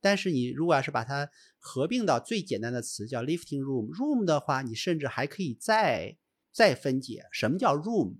[0.00, 6.16] 但是你如果要是把它合并到最简单的词叫 lifting room，room 的话，你甚至还可以再
[6.52, 8.18] 再分解什么叫 room。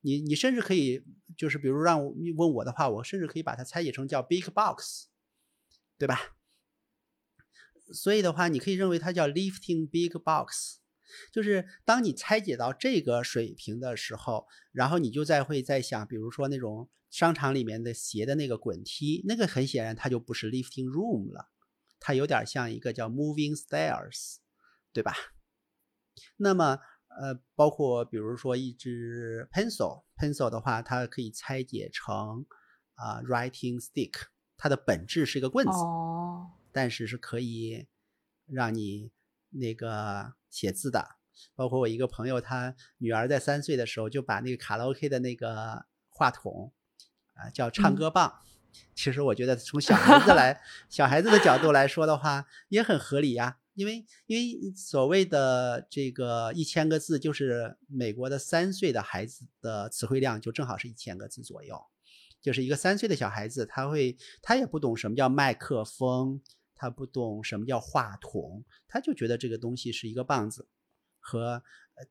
[0.00, 1.04] 你你甚至可以
[1.36, 5.08] 就是比如让你问我的话，我甚至可以把它拆解成叫 big box。
[5.98, 6.18] 对吧？
[7.92, 10.80] 所以的话，你可以认为它叫 lifting big box，
[11.30, 21.50] 就是当你拆解到这个水平的时候，然后你就再会在想，比如说那种商场里面的斜的那个滚梯，那个很显然它就不是 lifting room 了，
[22.00, 24.38] 它有点像一个叫 moving stairs，
[24.94, 25.14] 对吧？
[26.38, 32.46] 那么，呃，包括比如说一支 pencil，pencil 的话，它可以拆解成
[32.94, 34.28] 啊 writing stick。
[34.56, 35.72] 它的本质是一个棍子，
[36.72, 37.88] 但是是可以
[38.46, 39.10] 让你
[39.50, 41.16] 那个写字的。
[41.54, 46.72] 包括我一个朋友，他女儿在三岁的时候就把那个卡拉 OK 的那个话筒
[47.34, 48.32] 啊叫唱歌棒。
[48.94, 53.58] 其实我觉得从小孩子来 小孩子的角度来说的话，也很合理呀。
[53.74, 61.82] 因为因为所谓的这个一千个字，就是美国的三岁的孩子的词汇量就正好是一千个字左右。
[62.40, 66.40] 就是一个三岁的小孩子，他会，他也不懂什么叫麦克风，
[66.74, 70.66] 他不懂什么叫话筒，他就觉得这个东西是一个棒子，
[71.20, 71.62] 和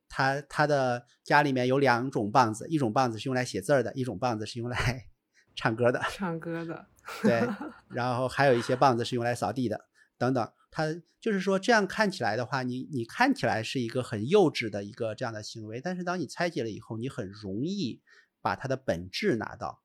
[0.08, 5.06] 他他的家里面有两种棒子，一种棒子是用来写字儿的，一种棒子是用来
[5.54, 6.00] 唱歌的。
[6.10, 6.86] 唱歌的。
[7.22, 7.46] 对，
[7.90, 9.86] 然后还有一些棒子是用来扫地的，
[10.16, 10.52] 等等。
[10.70, 10.86] 他
[11.20, 18.00] 就是说这样看起来的话，你你看起来是一个很幼稚的一个这样的行为，但是当你拆解了以后，你很容易
[18.40, 19.82] 把它的本质拿到。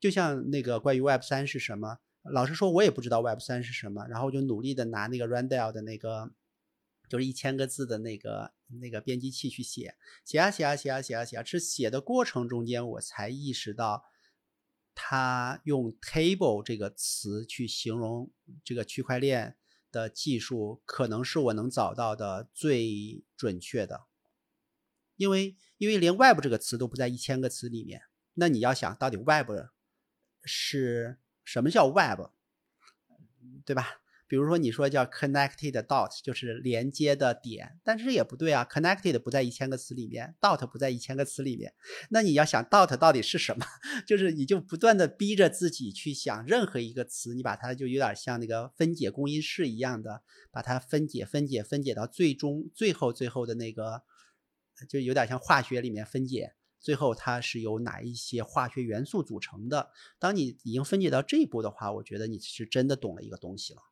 [0.00, 4.04] 就像那个关于 Web 三是什么，老实说，我也不知道 Web 三是什么。
[4.08, 6.32] 然后我就努力的拿那个 Randall 的那个，
[7.08, 11.44] 就是一千个字的那个那个编辑器去写，写啊写啊写啊写啊写啊。
[11.44, 14.04] 是写的过程中间，我才意识到，
[14.94, 18.30] 他用 table 这个词去形容
[18.64, 19.56] 这个区块链
[19.90, 24.06] 的技术，可能是我能找到的最准确的。
[25.16, 28.02] 因为因为连 Web 这个词都不在一千个词里面，
[28.34, 29.50] 那你要想到底 Web。
[30.44, 32.32] 是什么叫 Web，
[33.64, 34.01] 对吧？
[34.32, 38.64] 比如说你说叫 connected dot，就是连接的点，但是也不对啊。
[38.64, 41.74] connected 不在一千个词里面，dot 不在一千个词里面。
[42.08, 43.66] 那你要想 dot 到底是什么，
[44.08, 54.02] 就是你就不断的逼着自己去想任何一个词，你把它就有点像那个分解公因式一样的，把它分解、分解、分解到最终、最后、最后的那个，
[54.88, 56.54] 就有点像化学里面分解。
[56.80, 59.90] 最后，它是由哪一些化学元素组成的？
[60.18, 63.82] 当你已经分解到这一步的话，我觉得你是真的懂了一个东西了。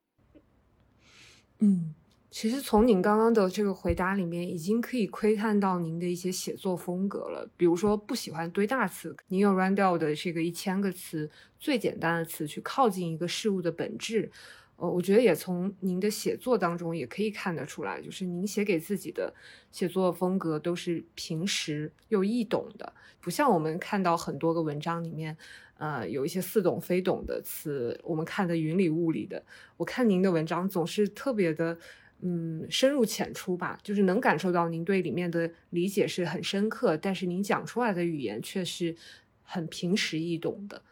[1.60, 1.94] 嗯，
[2.30, 7.48] 其实从您刚刚的这个回答里面，已经可以窥探到您的一些写作风格了。
[7.56, 14.30] 比如说，不喜欢堆大词，您用 Randall 的这个一千个词最简单的词去靠近一个事物的本质。
[14.76, 19.34] 呃，我觉得也从您的写作当中也可以看得出来，就是您写给自己的
[19.70, 25.36] 写作风格都是平实又易懂的，不像我们看到很多个文章里面，
[25.80, 29.42] 呃，有一些似懂非懂的词，我们看的云里雾里的。
[29.78, 31.78] 我看您的文章总是特别的，
[32.20, 38.94] 嗯，深入浅出吧，就是能感受到您对里面的理解是很深刻，但是您讲出来的语言却是
[39.42, 40.84] 很平实易懂的。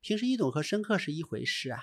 [0.00, 1.80] 平实易懂和深刻是一回事啊。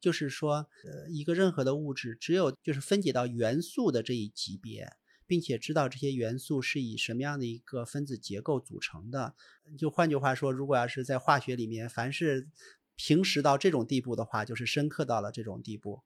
[0.00, 4.90] 就是说，呃，一个任何的物质，只有就是分解到元素的这一级别，
[5.30, 9.36] 并且知道这些元素是以什么样的一个分子结构组成的。
[9.78, 12.48] 就换句话说，如果要是在化学里面，凡是
[12.96, 16.02] 平时到这种地步的话，就是深刻到了这种地步。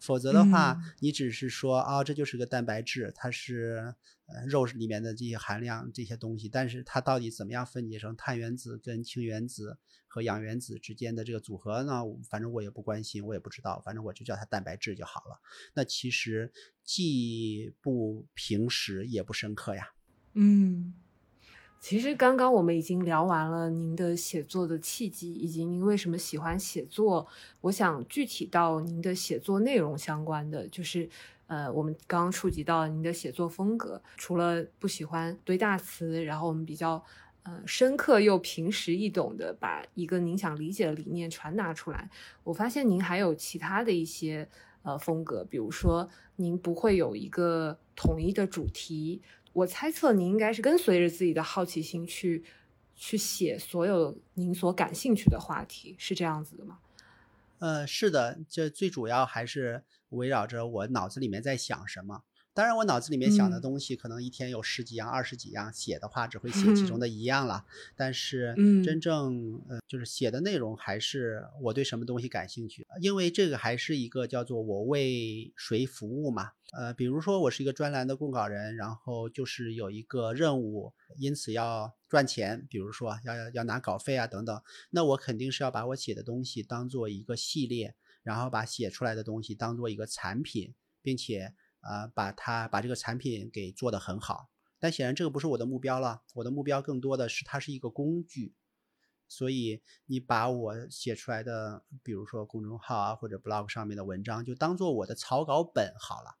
[0.00, 3.94] 否则的话，你只是说啊，这就是个蛋白质，它是
[4.26, 12.02] 呃肉里面的这些含量这些东西，但是它到底怎么样分解成碳原子跟氢原子和氧原子之间的这个组合呢？
[12.28, 15.40] 反正我也不关心，我也不知道，反正我就叫它蛋白质就好了。
[15.74, 16.52] 那其实
[16.82, 19.92] 既不平实也不深刻呀。
[20.34, 20.94] 嗯。
[21.84, 27.26] 其实刚刚我们已经聊完了您的写作的契机，以及您为什么喜欢写作。
[27.60, 31.06] 我想具体到您的写作内容相关的，就是
[31.46, 37.04] 呃，我们刚刚触及到您的写作风格，除了不喜欢堆大词，然后我们比较
[37.42, 42.08] 呃深刻又平实易懂的把一个您想理解的理念传达出来。
[42.44, 44.48] 我发现您还有其他的一些
[44.84, 49.20] 呃风格，比如说您不会有一个统一的主题。
[49.54, 52.44] 我猜测您应该是跟随着自己的好奇心去
[52.94, 56.78] 去写所有您所感兴趣的话题，是这样子的吗？
[57.60, 62.22] 呃，是的，这最主要还是围绕着我脑子里面在想什么。
[62.54, 67.64] 当然，我脑子里面想的东西可能一天有十几样、二十几样，写的话只会写其中的一样了。
[67.96, 76.52] 但是，真正呃，就是写的内容还是我对什么东西感兴趣，因为这个还是一个叫做我为谁服务嘛。
[76.72, 91.52] 呃，比如说我是一个专栏的供稿人，然后就是有一个任务，因此要赚钱，比如说要要拿稿费啊等等，那我肯定是要把我写的东西当做一个系列，然后把写出来的东西当做一个产品，并且。
[91.84, 96.22] 啊，把它把这个产品给做得很好，但显然这个不是我的目标了。
[96.34, 98.54] 我的目标更多的是它是一个工具，
[99.28, 106.38] 所以你把我写出来的，比如说公众号啊或者 blog 上面的文章，就当做我的草稿本好了。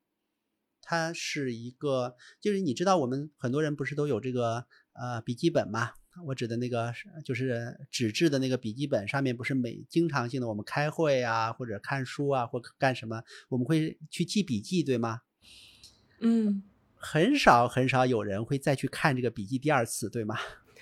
[0.86, 5.92] 它是一个，就是你知道我们很多人不是都有这个呃笔记本吗？
[6.26, 6.92] 我指的那个
[7.24, 15.22] 就是纸质的那个笔记本，上面不是每经常性的我们开会啊或者看书啊或干什么，我们会去记笔记，对吗？
[16.24, 16.62] 嗯，
[16.96, 20.36] 很少很少有人会再去看这个笔记第二次，对吗？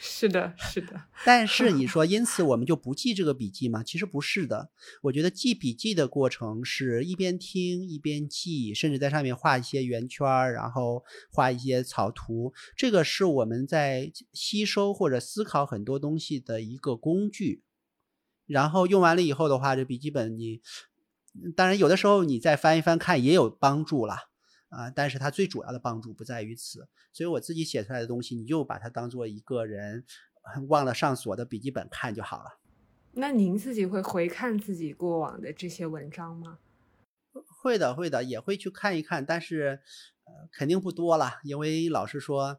[0.05, 1.00] 是的，是的。
[1.24, 3.85] 但是你说，因此我们就不记这个笔记吗？
[3.85, 4.70] 其实不是的。
[5.02, 12.52] 我觉得记笔记的过程是一边听一边记，甚至在上面画一些圆圈然后画一些草图。
[12.76, 17.62] 这个是我们在吸收或者思考很多东西的一个工具。
[18.46, 20.61] 然后用完了以后的话，这笔记本你
[21.55, 24.32] 当然有的时候你再翻一翻看也有帮助了。
[24.72, 30.04] 啊，但是它最主要的帮助不在于此，所以我自己写出来的东西，你就把它当做一个人
[30.68, 32.58] 忘了上锁的笔记本看就好了。
[33.12, 36.58] 那您自己会回看自己过往的这些文章吗？
[37.62, 39.80] 会的，会的，也会去看一看，但是
[40.24, 42.58] 呃，肯定不多了，因为老实说，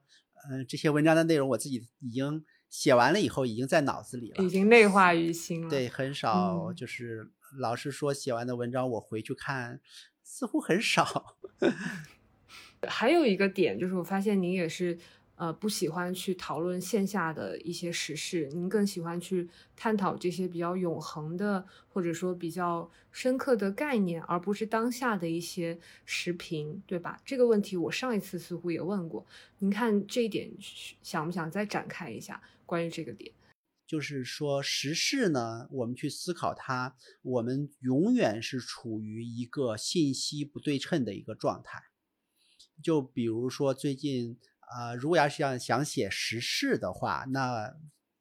[0.51, 5.69] 嗯，这些文章的内容我自己已经写完了以后，已经在脑子里了，已经内化于心了。
[5.69, 9.81] 对，很少，就是老实说，写完的文章我回去看。
[10.23, 11.35] 似乎很少。
[12.87, 14.97] 还有一个点就是，我发现您也是
[15.35, 27.21] 呃不喜欢去讨论线下的一些时事，您更喜欢去探讨这些比较永恒的或者说比较深刻的概念，而不是当下的一些时评，对吧？
[27.23, 29.25] 这个问题我上一次似乎也问过，
[29.59, 30.51] 您看这一点
[31.01, 33.31] 想不想再展开一下关于这个点？
[33.93, 41.79] 就是说，时事呢，我们去思考它，我们永远是处于一个信息不对称的一个状态。
[42.81, 47.71] 就比如说最近啊，如果要是想想写时事的话，那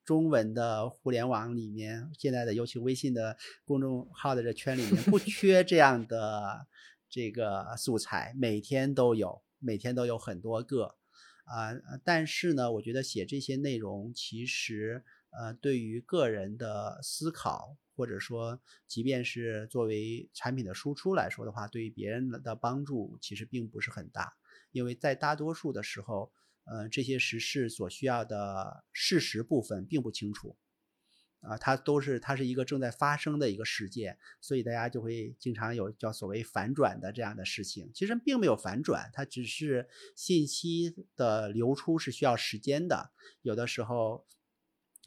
[0.05, 6.67] 中文的互联网里面，现在的尤其微信的公众号的这圈里面，不 缺这样的
[7.09, 10.97] 这个素材，每天都有，每天都有很多个
[11.47, 11.73] 啊。
[12.05, 15.03] 但是呢，我觉得写这些内容其实。
[15.33, 24.35] 呃，对于个人的思考，或者说，即便是作为产品的输出来说的话，对于别人的帮助其实并不是很大，
[24.73, 26.31] 因为在大多数的时候，
[26.65, 30.55] 呃，这些时事所需要的事实部分并不清楚，
[31.41, 44.27] 啊，它都是它是一个正在发生的一个事件，所以大家就会经常有叫所谓反转的这样的事情，其实并没有反转，它只是信息的流出是需要时间的，有的时候。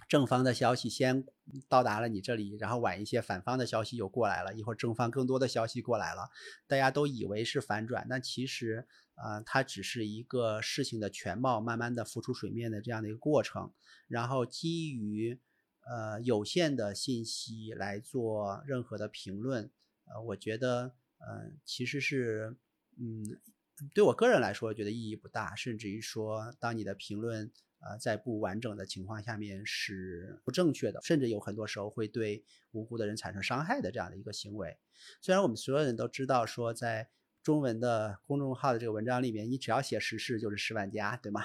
[0.08, 1.26] 正方的消息先
[1.68, 6.30] 到达了你这里，然后晚一些反方的消息又过来了，一会儿正方更多的消息过来了，
[6.68, 13.72] 大家都以为是反转，但其实啊，它只是一个事情的全貌慢慢的浮出水面的这样的一个过程。
[14.08, 15.40] 然后基于
[15.88, 19.72] 呃有限的信息来做任何的评论，
[20.06, 22.56] 呃，我觉得呃其实是
[23.00, 23.24] 嗯
[23.94, 27.52] 对我个人来说，觉得意义不大，甚至于说，当你的评论
[27.88, 34.78] 呃在不完整的情况下面是不正确的，甚至有很多时候会对无辜的人产生伤害的这样的一个行为。
[35.22, 37.10] 虽然我们所有人都知道说，在
[37.44, 41.44] 中文的公众号的这个文章里面，你只要写时事就是十万加，对吗？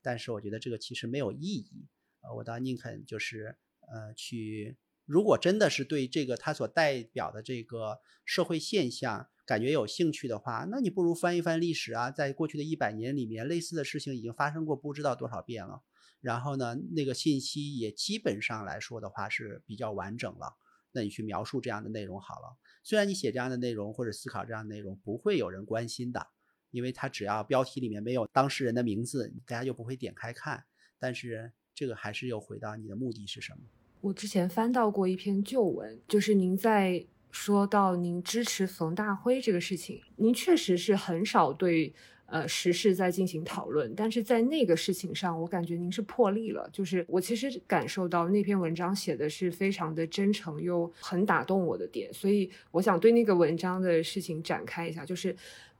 [0.00, 1.88] 但是我觉得这个其实没有意义。
[2.22, 3.58] 呃，我倒宁肯就是
[3.92, 15.82] 呃去，如果真的是对这个它所代表的这个社会现象感觉有兴趣的话，那你不如翻一翻历史啊，在过去的一百年里面，类似的事情已经发生过不知道多少遍了。
[16.20, 20.56] 然后呢，那个信息也基本上来说的话是比较完整了。
[20.92, 22.56] 那你去描述这样的内容好了。
[22.84, 26.28] 虽然你写这样的内容或者思考这样的内容不会有人关心的，
[26.70, 30.64] 因为它只要标题里面没有当事人的名字，大家就不会点开看。
[30.98, 33.60] 但是这个还是又回到你的目的是什么？
[34.02, 41.92] 我之前翻到过一篇旧文，就是您在说到您支持冯大辉这个事情，您确实是很少对
[42.26, 46.70] 呃时事在进行讨论，但是在那个事情上，我感觉您是破例了。
[46.72, 55.34] 就是我其实感受到那篇文章写的是非常的真诚又很打动我的点，所以我想对那个文章的事情展开一下，就是。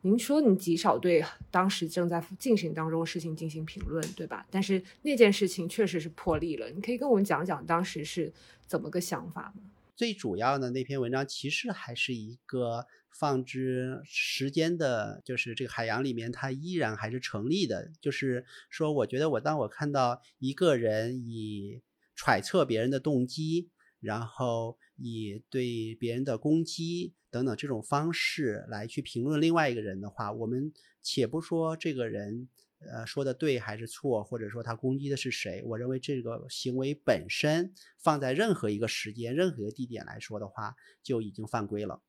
[0.04, 4.44] 您说你极少对当时正在进行当中的事情进行评论，对吧？
[4.50, 6.68] 但是那件事情确实是破例了。
[6.70, 8.32] 你可以跟我们讲讲当时是
[8.66, 9.62] 怎么个想法吗？
[10.02, 17.88] 最主要的那篇文章其实还是一个放置时间的，就是这个海洋里面它依然还是成立的。
[18.00, 21.82] 就是说，我觉得我当我看到一个人以
[22.16, 27.14] 揣测别人的动机，然后以对别人的攻击。
[27.30, 32.48] 等等这种方式来去评论另外一个人的话，我们且不说这个人
[32.90, 42.02] 呃说的对还是错，或者说他攻击的是谁，我认为这个行为本身放在任何一个时间、任何一个地点来说的话，就已经犯规了。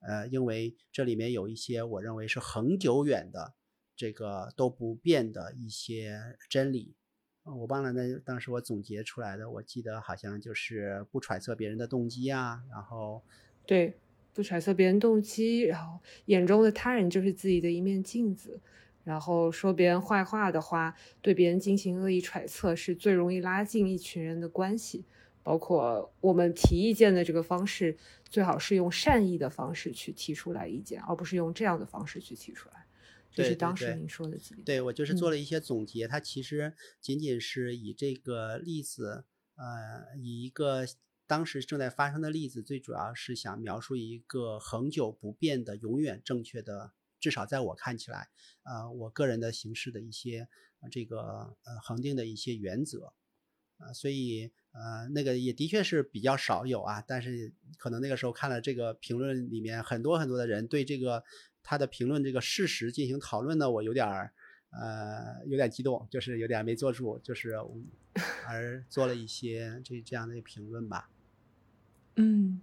[0.00, 3.54] 呃，因为这里面有一些我认为是恒久远的
[3.96, 6.94] 这个都不变的一些真理。
[7.42, 13.22] 我忘了那当时我总结出来的，我记得好像就是不揣测别人的动机啊，然后
[13.66, 13.98] 对。
[14.34, 18.60] 不揣测别人动机，然后眼中的他人就是自己的一面镜子，
[19.06, 20.92] 然后说别人坏话的话，
[21.22, 25.04] 对别人进行恶意揣测，是最容易拉近一群人的关系。
[25.44, 27.96] 包括我们提意见的这个方式，
[28.28, 32.84] 最好是用善意的方式去提出来意见，而不是用这样的方式去提出来。
[33.30, 34.64] 这是当时您说的几点。
[34.64, 40.84] 对我就是做了一些总结，它其实仅仅是以这个例子，呃，以一个。
[41.28, 46.92] 当时正在发生的例子，最主要是想描述一个恒久不变的、永远正确的，
[47.26, 48.28] 至少在我看起来，
[48.62, 50.48] 呃，我个人的形式的一些
[50.92, 53.12] 这个呃恒定的一些原则，
[53.78, 61.24] 啊，所以呃那个也的确是比较少有啊，但是可能那个时候看了这个评论里面很多很多的人对这个
[61.64, 64.32] 他的评论这个事实进行讨论呢，我有点儿
[64.70, 67.56] 呃有点激动，就是有点没坐住，就是
[68.46, 71.10] 而做了一些这这样的评论吧。
[72.14, 72.60] 嗯，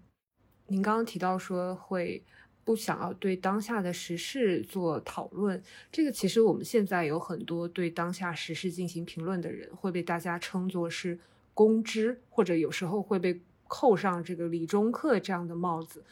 [0.67, 2.23] 您刚刚提到说会
[2.65, 5.61] 不想要对当下的时事做讨论，
[5.91, 11.19] 这个其实我们现在有很多对当下时事进行评论的人，会被大家称作是
[11.53, 16.03] 公知，或者有时候会被扣上这个理中客这样的帽子。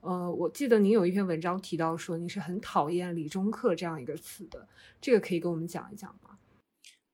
[0.00, 4.66] 呃，我记得您有一篇文章提到说您是很讨厌理中客这样一个词的，
[5.00, 6.38] 这个可以跟我们讲一讲吗？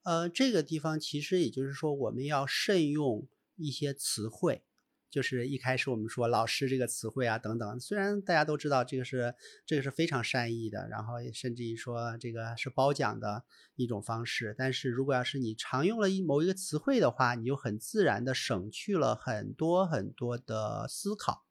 [0.04, 3.26] 呃，这个地方其实也就是说我们要慎用
[3.56, 4.62] 一些词汇。
[5.08, 9.34] 就是一开始我们说老师这个词汇啊等等，虽然大家都知道这个是
[9.64, 13.44] 这个是非常善意的，然后甚至于说这个是褒奖的
[13.76, 21.44] 一种方式，但是如果要是你常用了一某一个词汇的话，你就很自然的省去了很多很多的思考。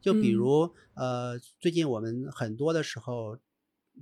[0.00, 3.38] 就比如呃，最近我们很多的时候，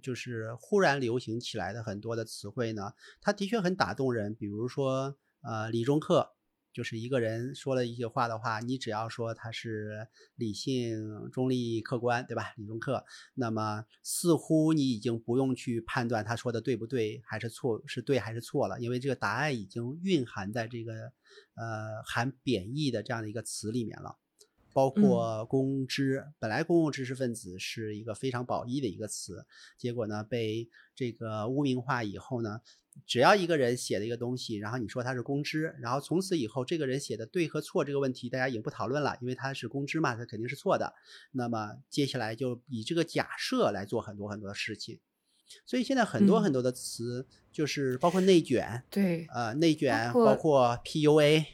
[0.01, 6.35] 就是忽然流行起来的很多的词汇呢，它的确很打动人，比如说呃，理中客。
[6.73, 12.55] 就是一个人说了一些话的话，你只要说他是理性、中立、客观，对吧？
[12.57, 13.05] 理中客，
[13.35, 21.13] 那么似乎你已经不用去判断他说的对不对，还是错，是对还是错了，因为这个答案已经蕴含在这个
[21.55, 24.17] 呃含贬义的这样的一个词里面了。
[24.75, 29.45] 包括公知，本来公共知识分子是一个非常褒义的一个词，
[29.77, 32.63] 结果呢被这个污名化以后呢。
[33.07, 40.95] 只要一个人写了一个东西，然后你说他是公知，然后从此以后这个人写的对和错这个问题，大家已经不讨论了，因为他是公知嘛，他肯定是错的。
[41.33, 44.99] 那么接下来就以这个假设来做很多很多的事情。
[45.67, 51.45] 所以现在很多很多的词，就是包括内卷，对，呃，内卷，包括 PUA。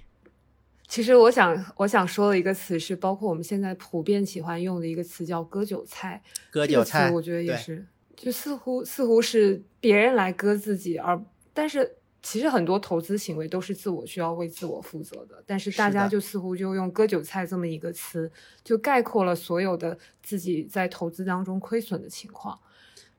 [0.87, 6.23] 其实我想我想说的一个词是，包括我们现在普遍喜欢用的一个词叫割韭菜。
[6.51, 7.87] 割韭菜，我觉得也是。
[8.19, 18.31] 就似乎似乎是别人来割自己，而但是其实很多投资行为都是自我需要为自我负责的，但是大家就似乎就用割韭菜这么一个词，
[18.65, 22.61] 就概括了所有的自己在投资当中亏损的情况。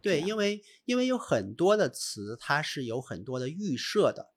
[0.02, 4.32] 对，因为因为有很多的词，它是有很多的预设的。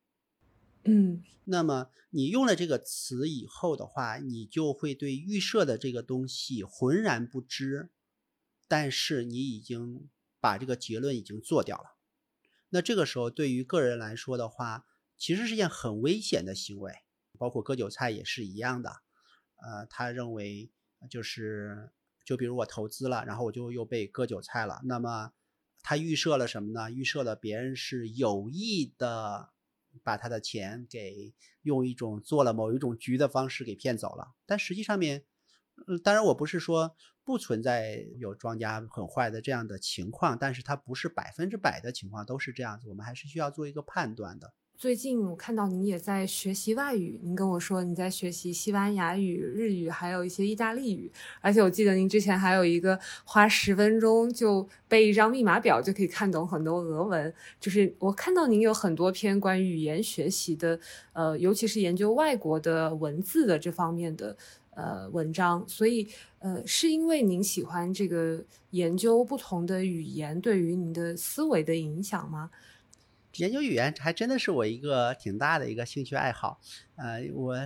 [0.85, 7.91] 嗯，那么你用了这个词以后的话，你就会对预设的这个东西浑然不知，
[8.67, 10.09] 但是你已经
[10.43, 11.97] 把这个结论已经做掉了。
[12.69, 14.85] 那这个时候对于个人来说的话，
[15.17, 16.93] 其实是件很危险的行为，
[17.39, 18.91] 包括割韭菜也是一样的。
[19.57, 20.71] 呃，他认为
[21.09, 21.93] 就是
[22.27, 25.33] 就比如我投资了，然后我就又被割韭菜了，那么
[25.83, 26.91] 他预设了什么呢？
[26.91, 29.53] 预设了别人是有意的。
[30.03, 35.27] 把他的钱给用一种做了某一种局的方式给骗走了，但实际上面，
[35.87, 44.53] 嗯，当然我不是说不存在有庄家很坏的这样的情况，但是它不是百分之百的情况都是这样子，我们还是需要做一个判断的。
[44.75, 51.13] 最近我看到您也在学习外语，您跟我说你在学习西班牙语、日语，还有一些意大利语。
[51.41, 57.33] 而且我记得您之前还有一个花十分钟就背一张密码表就可以看懂很多俄文。
[57.61, 60.81] 就是我看到您有很多篇关于语言学习的，
[61.13, 64.37] 呃，尤其是研究外国的文字的这方面的
[64.77, 65.67] 呃文章。
[65.69, 66.09] 所以
[66.41, 72.51] 呃，是因为您喜欢这个研究不同的语言对于您的思维的影响吗？
[73.37, 76.61] 研究语言还真的是我一个挺大的一个兴趣爱好，
[76.97, 77.57] 呃，我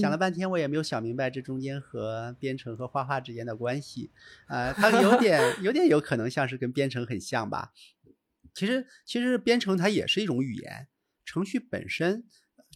[0.00, 4.10] 想了半天，我也没有想明白这中间和编程和画画之间的关系，
[4.48, 7.72] 呃，它有 点有点有可能像是跟编程很像吧。
[8.52, 10.88] 其实其实编程它也是一种语言，
[11.24, 12.24] 程序本身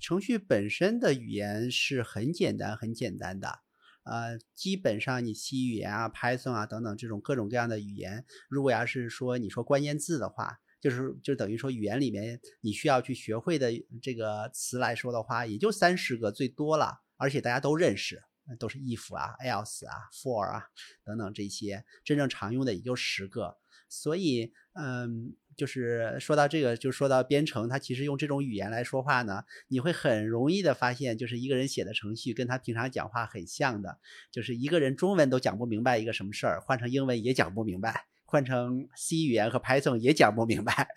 [0.00, 3.58] 程序本身的语言是很简单很简单的，
[4.06, 10.58] 呃，基本上你 C 语言啊、Python 啊等等这种各种各样的语言，如果要是说你说关键字的话。
[10.78, 18.22] 就是就等于说语言里面你需要去学会的这个词来说的话，也就三十个最多了，而且大家都认识，
[18.56, 20.62] 都是 if 啊、else 啊、for 啊
[21.02, 23.56] 等等这些真正常用的也就十个。
[23.88, 33.98] 所以，嗯，就是说到这个，就说到编程，它其实用这种语言来说话呢，你会很容易的发现，就是一个人写的程序跟他平常讲话很像的，
[34.30, 38.06] 就是一个人中文都讲不明白一个什么事儿，换成英文也讲不明白。
[38.28, 40.88] 换成 C 语言和 Python 也讲不明白，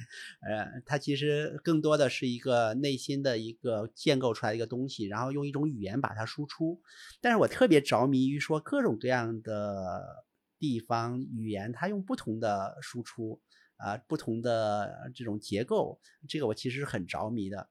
[0.41, 6.81] 呃，它其实更多的是一个内心的一个建构出来一个东西，然后用一种语言把它输出。
[7.21, 10.25] 但是我特别着迷于说各种各样的
[10.57, 13.39] 地方语言，它用不同的输出
[13.79, 17.69] 啊，不同的这种结构，这个我其实是很着迷的。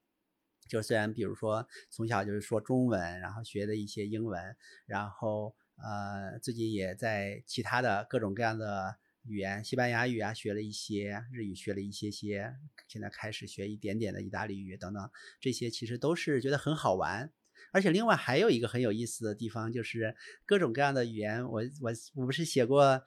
[0.68, 4.56] 就虽然比如说从小就是说中文，然后学的一些英文，
[4.86, 8.98] 然后呃，自己也在其他的各种各样的。
[9.24, 12.54] 语言，西班牙语啊，学了一些日语，学了一些些，
[12.86, 17.30] 现在开始学一点点的意大利语等等，这些其实都是觉得很好玩。
[17.70, 23.02] 而且另外还有一个很有意思的地方，就是各种各样的语言，我我我不是写过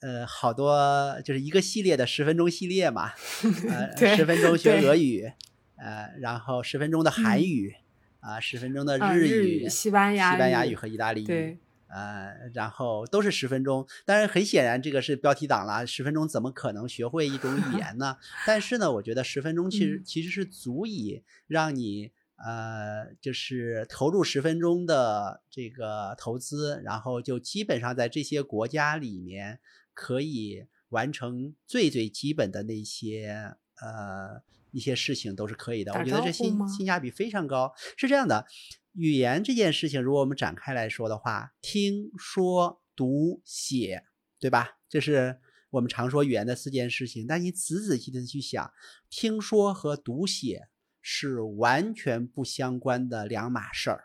[0.00, 3.12] 呃呃好多，就是一个系列的十分钟系列嘛，
[3.68, 5.32] 呃十分钟学俄语，
[5.76, 7.74] 呃然后十分钟的韩语，
[8.20, 11.58] 啊十分钟的日语、西班牙西班牙语和意大利语。
[11.88, 15.86] 呃，然后都是十分钟，当然很显然这个是标题党啦。
[15.86, 18.16] 十分钟怎么可能学会一种语言呢？
[18.44, 22.10] 但是呢，我觉得十分钟其实其实是足以让你
[22.44, 29.60] 呃，就是投入十分钟的这个投资，然后就基本上在这些国家里面
[29.96, 35.92] 可以完成最最基本的那些呃一些事情都是可以的。
[35.94, 37.72] 我觉得这性性价比非常高。
[37.96, 38.46] 是这样的。
[38.92, 44.04] 语言这件事情，如果我们展开来说的话，听说读写，
[44.38, 44.78] 对吧？
[44.88, 45.38] 这是
[45.70, 47.26] 我们常说语言的四件事情。
[47.26, 48.72] 但你仔仔细细的去想，
[49.10, 50.68] 听说和读写
[51.02, 54.04] 是完全不相关的两码事儿。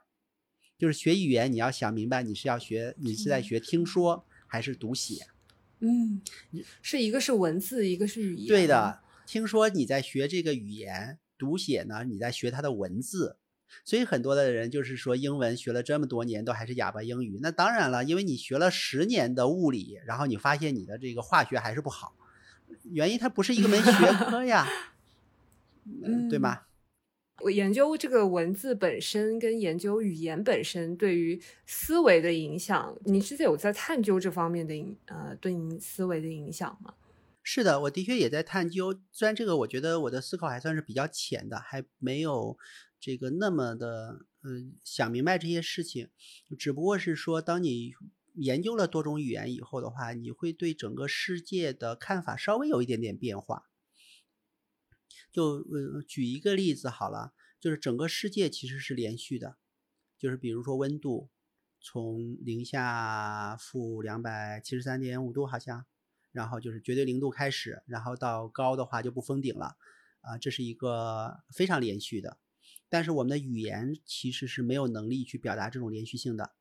[0.78, 5.28] 就是学语言，你要想明白，你是要学，你是在学听说还是读写？
[5.82, 6.22] 嗯，
[6.82, 8.48] 是一个是文字，一个是语言。
[8.48, 13.38] 对的，听说你在学这个语言，读写呢，你在学它的文字。
[13.84, 17.40] 所以很多的人就是说，英文学了这么多年都还是哑巴英语。
[17.42, 22.14] 那当然了，因为你学了十年的物理，然后你发现你的这个化学还是不好，
[22.84, 24.68] 原因它不是一个门学科呀，
[26.04, 26.64] 嗯，对吗？
[27.44, 36.94] 我研究这个文字本身跟研究语言本身对于思维的影响，你是有在探究这方面的影呃对你思维的影响吗？
[37.44, 39.00] 是的，我的确也在探究。
[39.12, 42.58] 虽然这个我觉得我的思考还算是比较浅的，还没有。
[43.04, 46.10] 这个那么的，嗯，想明白这些事情，
[46.60, 47.94] 只不过是说，当你
[48.36, 53.71] 研究了多种语言以后的话，你会对整个世界的看法稍微有一点点变化。
[55.32, 59.58] 就呃，举一个例子好了，就是整个世界其实是连续的，
[60.18, 61.30] 就是比如说温度
[61.80, 65.86] 从零下负两百七十三点五度好像，
[66.32, 69.78] 然后就是绝对零度开始，然后到高的话就不封顶了，
[70.20, 72.38] 啊，这是一个非常连续的。
[72.90, 76.52] 但是我们的语言其实是没有能力去表达这种连续性的。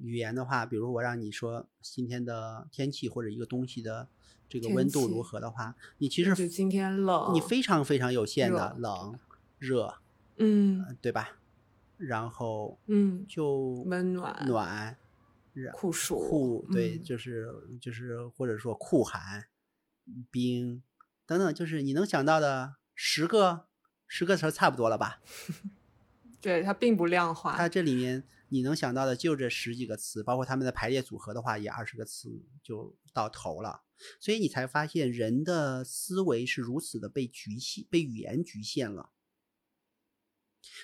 [0.00, 4.08] 语言的话，比如我让你说今天的天气或者一个东西的
[4.60, 9.18] 这个温度如何的话，你其实就今天冷，你非常非常有限的冷、
[9.58, 9.96] 热，
[10.36, 11.38] 嗯，对吧？
[11.96, 14.96] 然后嗯，就温暖、暖、
[15.72, 19.46] 酷暑、酷，对，就是就是或者说酷寒、
[20.30, 20.82] 冰
[21.26, 23.66] 等等，就是你能想到的十个
[24.06, 25.20] 十个词差不多了吧？
[26.40, 28.24] 对，它并不量化，它这里面。
[28.50, 33.80] 你能想到的就这十几个词，包括它们的排列组合的话，也二十个词就到头了。
[34.20, 39.10] 所以你才发现人的思维是如此的被局限，被语言局限了。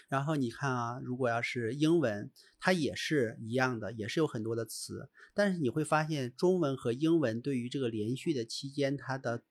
[0.09, 9.43] 然后你看啊，如果要是英文，它也是一样的，也是有很多的词，但是你会发现中文和英文对于这个连续的期间，它的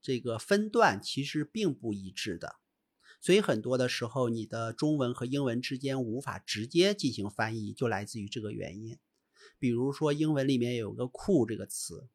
[0.00, 2.56] 这个分段其实并不一致的。
[3.20, 8.96] 所以很多的时候，你的中文和英文之间无法直接进行翻译，就来自于这个原因。
[9.58, 12.08] 比如说，英文里面有个 “cool” 这个词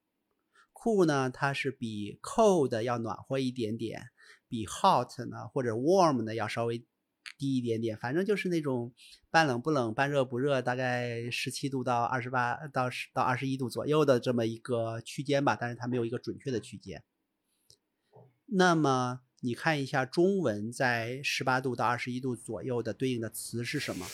[0.84, 4.10] ，“cool” 呢，它是比 “cold” 要暖和一点点，
[4.48, 6.86] 比 “hot” 呢或者 “warm” 呢要稍微
[7.38, 8.94] 低一点点，反正就是那种
[9.32, 17.04] 半冷不冷、半热不热，大概十七度到二十八到十到二十一度左右的这么一个区间吧，但是它没有一个准确的区间。
[18.48, 19.22] 那么。
[19.46, 24.08] 你看一下中文在十八度到二十一度左右的对应的词是什么？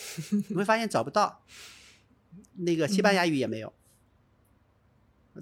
[0.50, 1.46] 你会发现找不到。
[2.56, 3.72] 那个西班牙语也没有，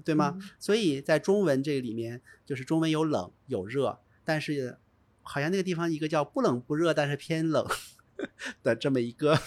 [0.04, 0.38] 对吗？
[0.58, 4.78] 所以在中文这里面，就是中文有冷有热，但是
[5.22, 7.66] 好像那个地方一个叫不冷不热，但是偏冷
[8.62, 9.38] 的这么一个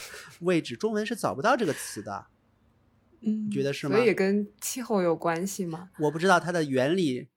[0.42, 2.28] 位置，中文是找不到这个词的。
[3.22, 3.96] 嗯，觉得是吗？
[3.96, 5.92] 所以跟气候有关系吗？
[6.00, 7.28] 我不知道它的原理。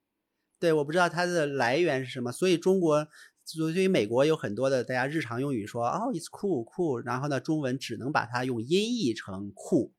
[0.57, 3.07] 对，我不知道它的来源是什么，所以中国，
[3.43, 9.91] 所以美国有很多的大家日常用语说哦，it's cool cool，然后呢，中文只能把它用音译成酷，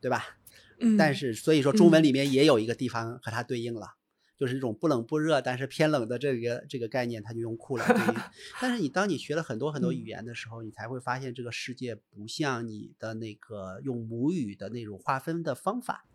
[0.00, 0.37] 对吧？
[0.80, 0.96] 嗯。
[0.96, 3.94] 但是所以说中文里面也有一个地方和它对应了，
[4.36, 8.20] 就是这种不冷不热，但是偏冷的这个这个概念，它就用酷来对应。
[8.60, 16.06] 但是你当你学了很多很多语言的时候，你才会发现这个世界不像你的那个用母语的那种划分的方法。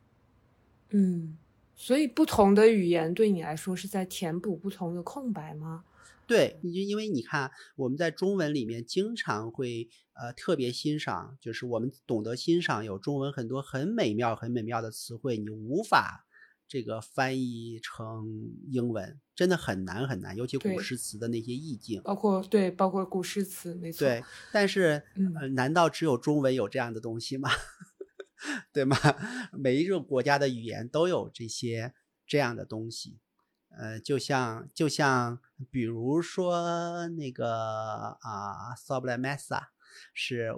[0.90, 1.38] 嗯。
[1.76, 5.84] 所以，不同的语言对你来说是在填补不同的空白吗？
[6.28, 16.26] 对，就因为你看，我们在中文里面经常会呃特别欣赏，就是我们懂得欣赏有中文很多很美妙、很美妙的词汇，你无法
[16.68, 18.26] 这个翻译成
[18.72, 24.00] 英文，真的很难很难，尤其古诗词的那些意境，包括对，包括古诗词，没错。
[24.00, 25.04] 对，但是
[25.40, 27.50] 呃，难道只有中文有这样的东西吗？
[28.74, 28.98] 对吗？
[29.58, 31.94] 每一个国家的语言都有这些
[32.28, 33.20] 这样的东西，
[33.78, 35.40] 呃，就像就像
[35.72, 39.68] 比如说那个啊，sobremesa
[40.14, 40.54] 是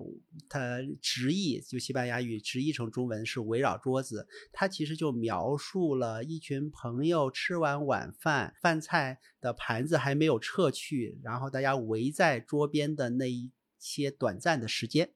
[0.50, 15.12] 它直译，就西班牙语直译成中文是围绕桌子，它其实就描述了一群朋友吃完晚饭，饭菜的盘子还没有撤去，然后大家围在桌边的那一些短暂的时间，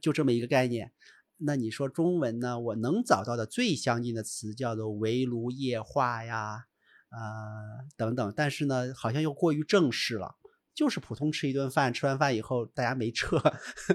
[0.00, 0.92] 就这么一个概念。
[1.38, 2.60] 那你说中文呢？
[2.60, 6.66] 我能找到的最相近的词叫做围炉夜话呀，
[7.12, 10.36] 呃等等，但是呢，好像又过于正式了，
[10.74, 13.38] 就是普通吃一顿饭，吃完饭以后大家没撤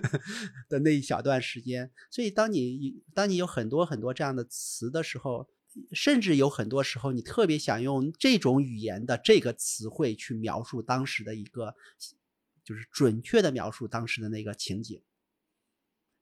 [0.69, 1.91] 的那一小段时间。
[2.11, 5.49] 所以当你当你有很多很多这样的词的时候，
[5.91, 11.75] 甚至有很多时候你特别想用这种语言的这个词汇去描述当时的一个，
[12.63, 15.01] 就是准确的描述当时的那个情景。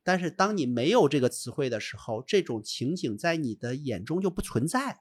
[0.04, 5.00] 但是当你没有这个词汇的时候，这种情景在你的眼中就不存在，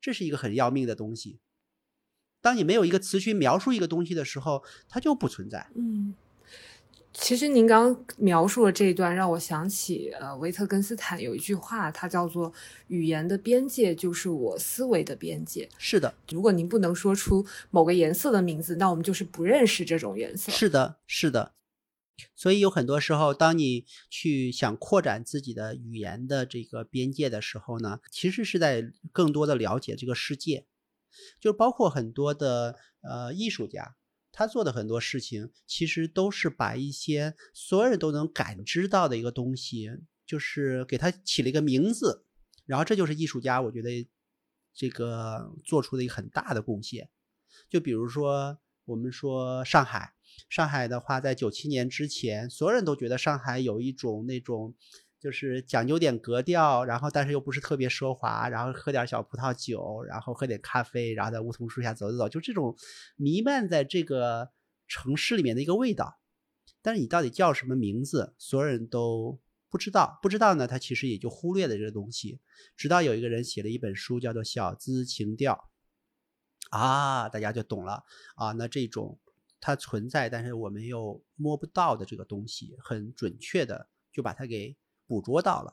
[0.00, 1.38] 这是一个很要命的东西。
[2.40, 5.66] 当你没有一个词去描述一个东西的时候，它就不存在。
[5.74, 6.14] 嗯，
[7.12, 12.52] 其实您刚描述了这一段让我想起，呃，维特根斯坦有一句话，它叫做
[12.86, 15.68] “语言的边界就是我思维的边界”。
[15.76, 20.52] 是的，如果您不能说出某个颜色的名字，那我们就是不认识这种颜色。
[20.52, 21.54] 是的，是的。
[22.34, 30.66] 所以有很多时候，当你去想扩展自己的语言的这个边界的时候呢，其实是在更多的了解这个世界。
[31.40, 33.96] 就包括很多的呃艺术家，
[34.32, 39.90] 他做的很多事情，其实都是把一些所有人都能感知到的一个东西，
[40.26, 42.26] 就是给他起了一个名字，
[42.66, 44.06] 然后这就是艺术家，我觉得
[44.74, 47.08] 这个做出的一个很大的贡献。
[47.70, 50.12] 就比如说，我们说上海，
[50.48, 54.74] 上海的话，在九七年之前，所有人都觉得上海有一种那种，
[55.18, 62.76] 就是讲究点格调，然后但是又不是特别奢华，然后喝点小葡萄酒，然后喝点咖啡，然后在梧桐树下走走走，就这种
[63.16, 64.50] 弥漫在这个
[64.86, 66.18] 城市里面的一个味道。
[66.82, 72.38] 但是你到底叫什么名字，所有人都不知道，不知道呢，他其实也就忽略了这个东西。
[72.76, 75.68] 直到有一个人写了一本书，叫做《小资情调》。
[76.76, 78.04] 啊，大家就懂了
[78.36, 78.52] 啊。
[78.52, 79.18] 那这种
[79.66, 84.76] 它存在，但是我们又摸不到的这个东西，很准确的就把它给
[85.08, 85.72] 捕捉到了。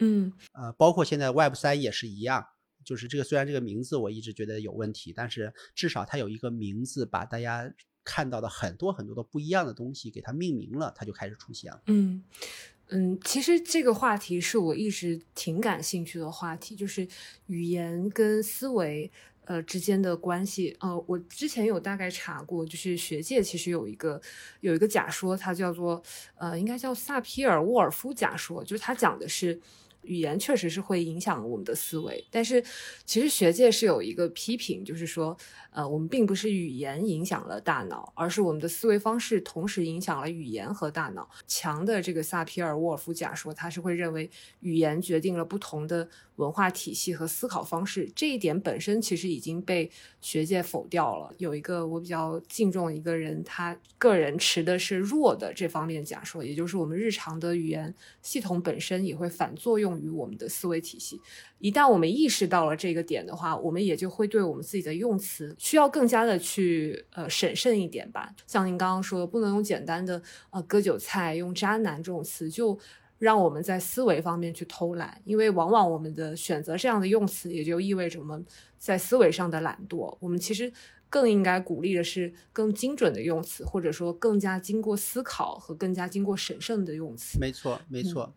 [0.00, 2.46] 嗯，呃，包括现在 Web 三也是一样，
[2.82, 7.70] 就是这个虽然这个名字我一直觉得有问题，但是至少它有一个名字，把大家
[8.02, 11.82] 看到的很多很多的不一样的东西给它命名了，它就开始出现了。
[11.88, 12.24] 嗯
[12.88, 17.06] 嗯，其实这个话题是我一直挺感兴趣的话题，就是
[17.48, 19.12] 语言跟思维。
[19.46, 24.20] 呃，之间的关系，呃，我之前有大概查过，就是学界其实有一个
[24.60, 26.02] 有一个假说，它叫做
[26.36, 29.60] 呃，应该叫萨皮尔沃尔夫假说，就是它讲的是。
[30.06, 32.62] 语言确实是会影响我们的思维，但是
[33.04, 35.36] 其实学界是有一个批评，就是说，
[35.70, 41.28] 呃，我们并不是语言影响了大脑，而是我们的思维方式同时影响了语言和大脑。
[41.46, 44.30] 强的这个萨皮尔沃尔夫假说，他是会认为
[44.60, 49.90] 语言决定了不同的文化体系和思考方式，这一点本身其实已经被
[50.20, 51.34] 学界否掉了。
[51.38, 59.95] 有一个我比较敬重一个人，他个人持的是弱的这方面假说，也就是我们日常的语言系统本身也会反作用。
[60.00, 61.20] 于我们的思维体系，
[61.58, 68.34] 一旦我们意识到了这个点的话，我们也就会对我们自己的用词需要更加的去呃审慎一点吧。
[68.46, 72.78] 像您刚刚说的，不能用简单的呃割韭菜、用渣男这种词，就
[73.18, 78.44] 让我们在思维方面去偷懒，因为往往我们的选择这样的用词，也就意味着我们
[78.78, 80.16] 在思维上的懒惰。
[80.20, 80.70] 我们其实
[81.08, 87.38] 更应该鼓励的是更精准的用词，或者说更加经过思考和更加经过审慎的用词。
[87.38, 88.34] 没错，没错，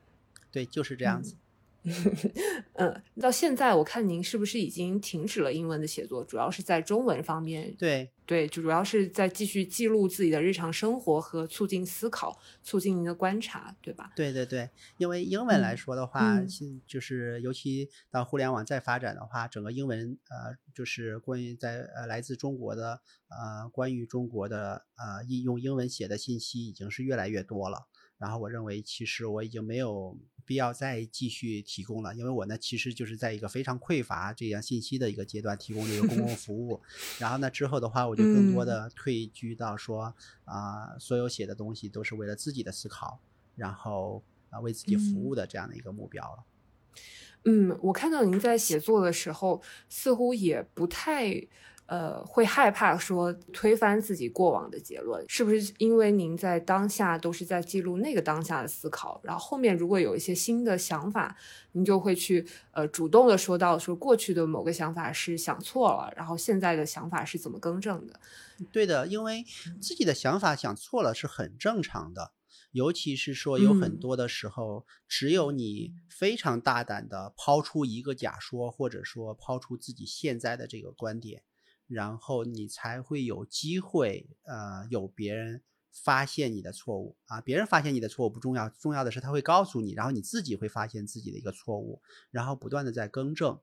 [0.49, 1.33] 对，就是这样子。
[1.33, 1.37] 嗯，
[3.19, 7.73] 到现在我看您是不是已经停止了英文的写作，主要是在中文方面。
[7.77, 14.11] 对对，就主要是在继续记录自己的日常生活和促进思考，促进您的观察，对吧？
[14.15, 16.39] 对对对，因为英文来说的话，
[16.85, 27.87] 就是尤其到互联网再发展的话，整个英文呃，就是关于在呃来自中国的呃关于中国的呃应用英文写的信息已经是越来越多了。
[28.19, 30.17] 然后我认为，其实我已经没有
[30.49, 36.81] 必要再继续提供了，因为我呢，其实就是在一个非常匮乏这样信息的一个阶段提供这个公共服务。
[37.19, 40.11] 然后呢，之后的话，我就更多的退居到说
[40.45, 43.19] 啊，所有写的东西都是为了自己的思考，
[43.55, 46.43] 然后啊为自己服务的这样的一个目标了。
[47.45, 51.47] 嗯，我看到您在写作的时候，似乎也不太。
[51.89, 61.35] 呃，会害怕说推翻自己过往的结论，是不是因为您在当下都是在记录那个当下的思考，然后后面如果有一些新的想法，
[61.71, 68.19] 您就会去呃主动的说到说过去的某个想法是想错了，然后现在的想法是怎么更正的？
[68.71, 69.43] 对的，因为
[69.81, 72.33] 自己的想法想错了是很正常的，
[72.71, 81.41] 尤其是说有很多的时候，只有你非常大胆的抛出一个假说，或者说抛出自己现在的这个观点。
[81.89, 85.61] 然后你才会有机会，呃，有别人
[85.91, 87.41] 发现你的错误啊。
[87.41, 93.59] 别人发现你的错误不重要，重要的是他会告诉你，然后你自己会发现自己的一个错误，然后不断的在更正。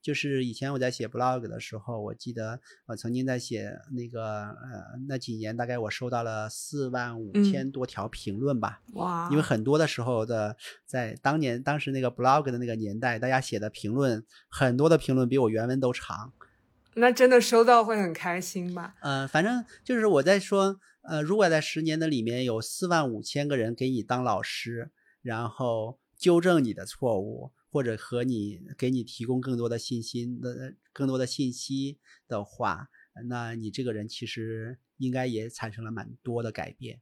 [0.00, 8.82] 就是以前我在写 blog 的时候，我记得我曾经在写那个呃那几年，大概我收到了四万五千多条评论吧。
[8.92, 9.28] 哇！
[9.32, 10.56] 因为很多的时候的
[10.86, 16.32] 在当年当时那个 blog 的那个年代，大家写的评论很多的评论比我原文都长。
[16.96, 18.94] 那真的收到会很开心吧？
[19.00, 24.90] 呃，反正就是我在说，呃，如果在十年的里面有四万五千个人给你当老师，
[25.22, 32.88] 然后纠正你的错误，或者和你给你提供更多的信心的更多的信息的话，
[33.28, 37.00] 那你这个人其实应该也产生了蛮多的改变。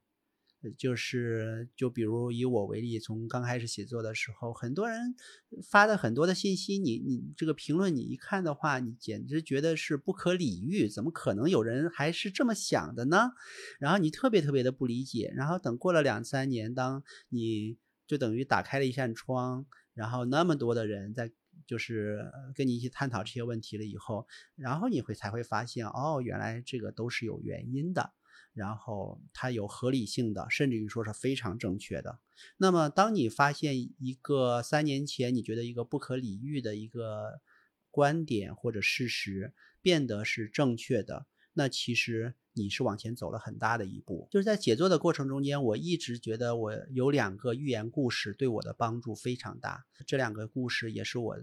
[0.71, 5.15] 就是，就比如以我为例，从刚开始写作的时候，很多人
[5.63, 13.31] 发的很多的信息，你你这个评论你一看的话，你简直觉得是不可理喻，怎么可能有人还是这么想的呢？
[13.79, 21.31] 然后你特别特别的不理解，然后等过了两三年，当你就等于打开了一扇窗，然后那么多的人在
[21.67, 28.11] 就是跟你一起探讨这些问题了以后，然后你会才会发现，哦，原来这个都是有原因的。
[28.53, 32.19] 然后它有合理性的，甚至于说是非常正确的。
[32.57, 37.41] 那么，当你发现一个三年前你觉得一个不可理喻的一个
[37.89, 44.27] 观点或者事实变得是正确的，那其实你是往前走了很大的一步。
[44.31, 49.85] 就是在写作的过程中间，我一直觉得我有两个寓言故事对我的帮助非常大。
[50.05, 51.37] 这两个故事也是我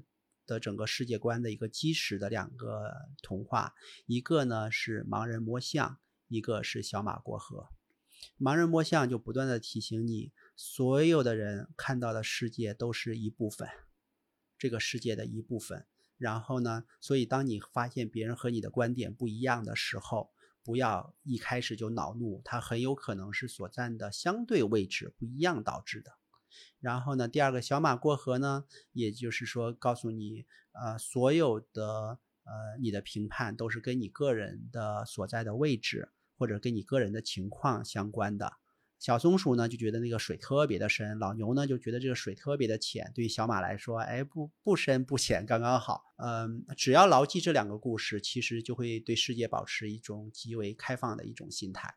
[0.46, 2.92] 的整个世界观的一个基石的两个
[3.22, 3.74] 童话。
[4.06, 5.98] 一个呢是盲人摸象。
[6.30, 7.68] 一个是小马过河，
[8.38, 13.68] 盲人摸象就不断的提醒你，所有的人看到的世界都是一部分，
[14.56, 15.86] 这个世界的一部分。
[16.16, 20.30] 然后呢，所以当你发现别人和你的观点不一样的时候，
[20.62, 26.12] 不要一开始就恼怒，它很有可能是所占的相对位置不一样导致的。
[26.78, 36.10] 然后呢，第二个小马过河呢，也就是说告诉你，呃，所有的呃你的评判都是跟你个人的所在的位置。
[36.40, 38.50] 或者跟你个人的情况相关的，
[38.98, 43.12] 小松鼠呢就觉得那个水特别的深，老牛呢就觉得这个水特别的浅。
[43.14, 46.02] 对于小马来说，哎，不不深不浅，刚刚好。
[46.16, 51.94] 嗯，只要牢记这两个故事，其实就会对世界保持一种极为开放的一种心态。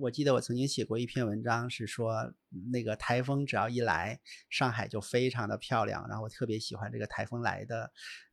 [0.00, 2.32] 我记得我曾经写过一篇文章，是说
[2.72, 4.20] 那个台风只要一来，
[4.50, 6.06] 上海就非常的漂亮。
[6.08, 7.90] 然后我特别喜欢这个台风来的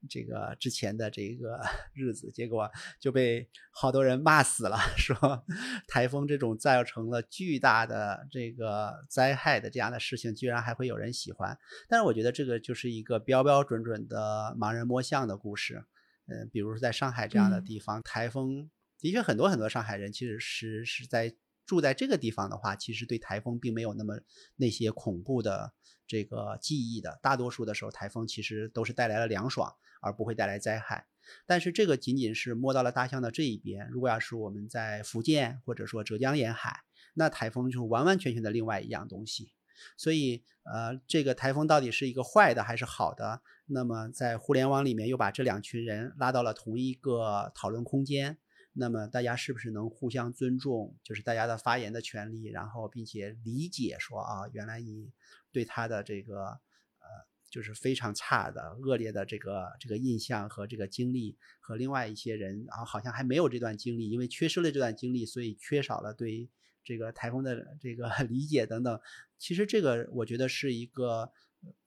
[0.10, 1.60] 这个之前的这个
[1.96, 5.46] 日子，结果就被好多人骂死了， 说
[5.88, 11.58] 台风这种造成了巨大的这个灾害的这样的事情，居然还会有人喜欢。
[11.88, 15.86] 但是我觉得这个就是一个标标准准的盲人摸象的故事。
[16.26, 21.34] 嗯，比如说在上海这样的地方，台风的确很多很多上海人其实是是在。
[21.66, 24.20] 住在这个地方的话，其实对台风并没有那么
[24.56, 25.74] 那些恐怖的
[26.06, 27.20] 这个记忆的。
[27.22, 31.08] 大多数的时候，台风其实都是带来了凉爽，而不会带来灾害。
[31.46, 33.88] 但是这个仅仅是摸到了大象的这一边。
[33.90, 36.82] 如果要是我们在福建或者说浙江沿海，
[37.14, 39.54] 那台风就是完完全全的另外一样东西。
[39.98, 43.42] 所以，呃，这个台风到底是一个坏的还是好的？
[43.68, 48.38] 那么在互联网里面又把这两群人拉到了同一个讨论空间。
[48.76, 55.12] 那么大家是不是能互相尊重，就是大家的发言的权利，然后并且理解说啊，原来你
[55.52, 57.08] 对他的这个呃，
[57.52, 66.50] 就是非常差的、恶劣的这个这个印象和这个经历，和另外一些人啊，好像还没有这段经历，因为缺失了这段经历，所以缺少了对
[66.84, 69.00] 这个台风的这个理解等等。
[69.38, 71.32] 其实这个我觉得是一个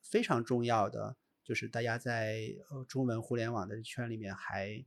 [0.00, 4.84] 非常重要的，就是大家在呃中文互联网的圈里面还。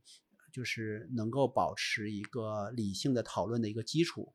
[0.52, 4.32] 就是能够保持一个理性的讨论的一个基础，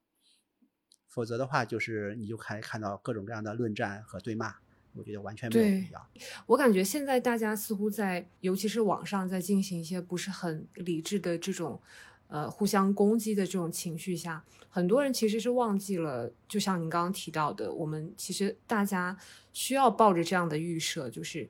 [1.08, 4.56] 否则的话，就是你就看看到各种各样的论战和对骂，
[4.94, 6.10] 我觉得完全没有必要。
[6.48, 11.82] 我感觉现在大家似乎在，尤其是网上，在进行一些不是很理智的这种，
[12.28, 19.18] 呃，互相攻击的这种情绪下，很多人其实是忘记了，就像您刚刚提到的，我们其实大家
[19.54, 21.50] 需要抱着这样的预设，就是。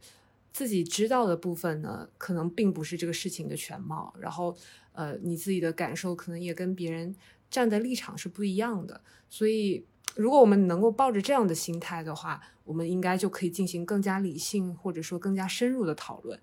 [0.55, 4.15] 自己知道的部分呢，可能并不是这个事情的全貌。
[4.17, 4.55] 然后，
[4.93, 7.13] 呃，你自己的感受可能也跟别人
[7.49, 9.01] 站的立场是不一样的。
[9.29, 9.83] 所以，
[10.15, 16.39] 如果我们能够抱着这样的心态的话，我们应该就可以进行更加理性或者说更加深入的讨论。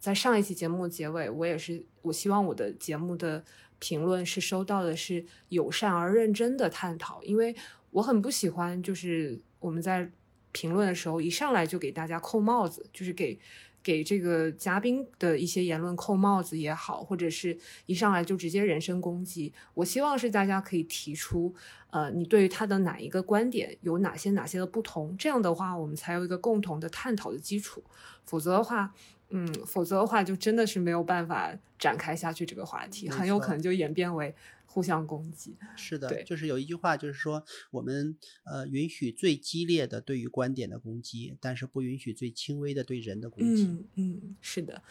[0.00, 3.44] 在上一期节目结尾，我也是，我希望我的节目的
[3.78, 7.54] 评论是收到的是友善而认真的探讨，因为
[7.92, 10.10] 我很不喜欢就是我们在。
[10.54, 13.36] 评论的时候，一上来就给大家扣帽子，就是给
[13.82, 19.52] 给这个嘉宾的一些言论扣帽子也好，或者是一上来就直接人身攻击。
[19.74, 21.52] 我希望是大家可以提出，
[21.90, 27.82] 呃，你对于他的哪一个观点有哪些哪些的不同，这样的话我们才有一个共同的探讨的基础。
[28.24, 28.94] 否则的话，
[29.30, 34.32] 嗯，否则的话就真的是没有办法展开下去这个话题，很有可能就演变为。
[34.74, 43.62] 互相攻击是的，就是有一句话，就是说我们呃允许最激烈的对于观点的攻击，但是不允许最轻微的对人的攻击。
[43.66, 44.82] 嗯嗯，是的，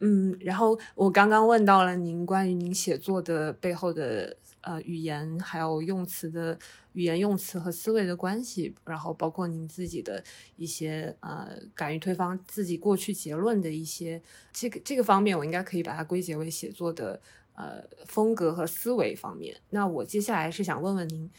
[0.00, 0.36] 嗯。
[0.40, 6.58] 然后我刚刚问到了您关于您写作的背后的呃语言，还有用词的
[6.94, 10.20] 语言用词和思维的关系，然后包括您自己的
[10.56, 14.20] 一些呃敢于推翻自己过去结论的一些
[14.52, 17.20] 这个这个方面，我应该可以把它归结为写作的。
[17.54, 21.30] 呃，风格和思维方面，那我接下来是想问问您，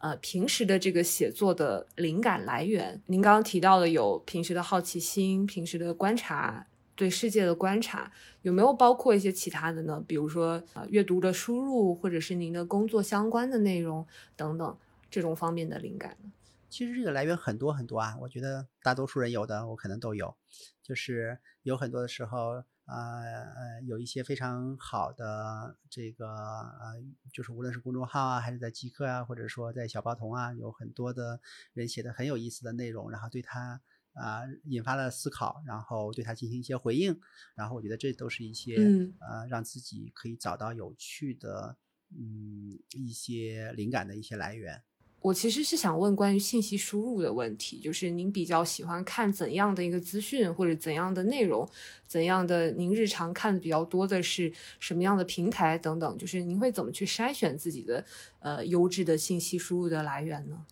[0.00, 6.66] 呃，平时的这个写作的灵感来源，您刚刚提到的有平时的好奇心、平时的观察、
[6.96, 8.10] 对世界的观察，
[8.42, 10.02] 有没有包括一些其他的呢？
[10.08, 14.04] 比如说呃，阅读的输入，或者是您的工作相关的内容
[14.34, 14.76] 等等
[15.08, 16.32] 这种方面的灵感呢？
[16.68, 20.34] 其实这个来源很多很多啊，我觉得大多数人有的，我可能都有，
[20.82, 22.64] 就是有很多的时候。
[22.90, 27.00] 呃有一些非常好的这个呃，
[27.32, 31.40] 就是无论是公众号啊，还是在极客啊，或者说在小报童啊，有很多的
[31.72, 33.80] 人写的很有意思的内容，然后对他
[34.14, 37.20] 啊引发了思考，然后对他进行一些回应，
[37.54, 38.76] 然后我觉得这都是一些
[39.20, 41.76] 呃让自己可以找到有趣的
[42.10, 44.82] 嗯一些灵感的一些来源。
[45.22, 51.68] 我其实是想问关于信息输入的问题，就是您比较喜欢看怎样的一个资讯，或者怎样的内容，
[52.06, 58.02] 怎样的您日常看的比较多的是什么样的平台等等，就是您会怎么去筛选自己的
[58.38, 60.64] 呃优质的信息输入的来源呢？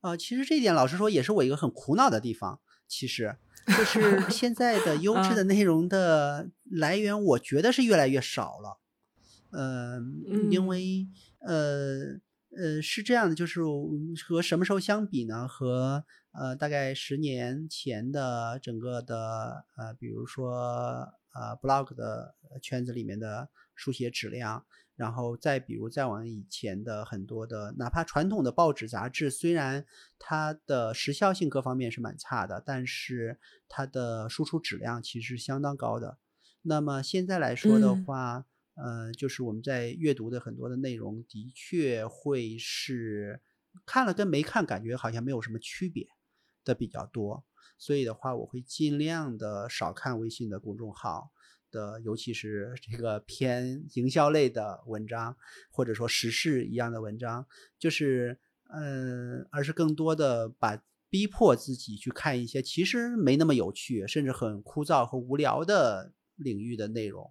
[0.00, 3.36] 呃，其实这一点老实说也是我一个很苦恼的地方，其实
[3.66, 8.78] 就是 现在的优质的内容的来源，我觉得是越来越少了，
[9.50, 10.00] 呃，
[10.50, 11.06] 因为
[11.40, 12.18] 呃。
[12.54, 13.62] 呃，是这样的，就是
[14.28, 15.48] 和什么时候相比呢？
[15.48, 20.52] 和呃，大概十年前的整个的呃，比如说
[21.32, 24.64] 呃，blog 的圈子里面的书写质量，
[24.96, 29.86] 然后再比如再往以前的很多的，哪怕传统的报纸杂志，虽然
[30.18, 36.18] 它的时效性各方面是蛮差的，但是它的输出质量其实相当高的。
[36.60, 38.44] 那么现在来说的话。
[38.74, 43.40] 呃，就是我们在阅读的很多的内容，的确会是
[43.84, 46.06] 看了跟没看，感觉好像没有什么区别
[46.64, 47.44] 的比较多。
[47.78, 51.32] 所以的话，我会尽量的少看微信的公众号
[51.70, 55.36] 的，尤其是这个偏营销类的文章，
[55.70, 57.46] 或者说时事一样的文章，
[57.78, 58.38] 就是
[58.72, 67.30] 嗯，而是更多的把逼迫自己去看一些其实没那么有趣，甚至很枯燥和无聊的领域的内容。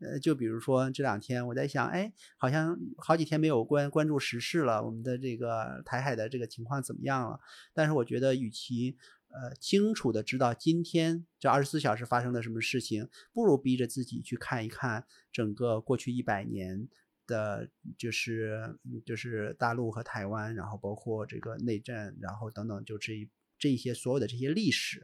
[0.00, 7.40] 呃，就比如说这两天我在想，哎，好像好几天没有关关注时事了，我们的这个台海的这个情况怎么样了？
[7.72, 8.96] 但是我觉得，与其
[9.28, 16.88] 呃清楚的知道今天这二十四小时发生了什么事情，不如逼着自己去看一看整个过去一百年
[17.26, 23.28] 的，就是就是大陆和台湾，然后包括这个内战，然后等等，就这
[23.58, 25.02] 这些所有的这些历史，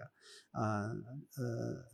[0.53, 0.87] 啊
[1.37, 1.85] 呃。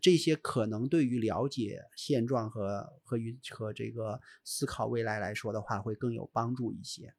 [0.00, 7.14] 这些可能对于了解现状和和与和这个思考未来来说的话，会更有帮助一些。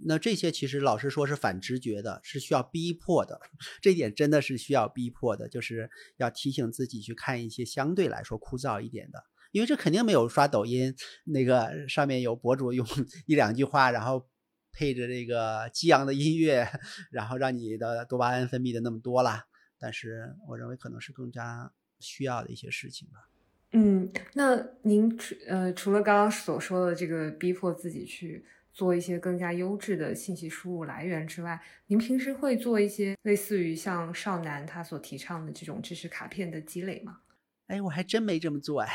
[0.00, 3.40] 那这些其实老实说是反直觉的，是需要逼迫的。
[3.82, 10.94] 这点真的是需要逼迫的，就是要提醒自己去看一些相对来说枯燥一点的，因为这肯定没有刷抖音
[11.24, 12.86] 那个上面有博主用
[13.26, 14.28] 一两句话，然后
[14.72, 16.68] 配着这个激昂的音乐，
[17.10, 19.46] 然后让你的多巴胺分泌的那么多啦。
[19.80, 21.72] 但是我认为可能是更加。
[22.00, 23.28] 需要的一些事情吧。
[23.72, 28.42] 嗯，那您除呃除了刚刚所说的这个逼迫自己去
[28.72, 37.18] 做一些更加优质的信息输入来源之外，您平时会做一些类似于像少男他所提倡的这种知识卡片的积累吗？
[37.66, 38.88] 哎，我还真没这么做哎，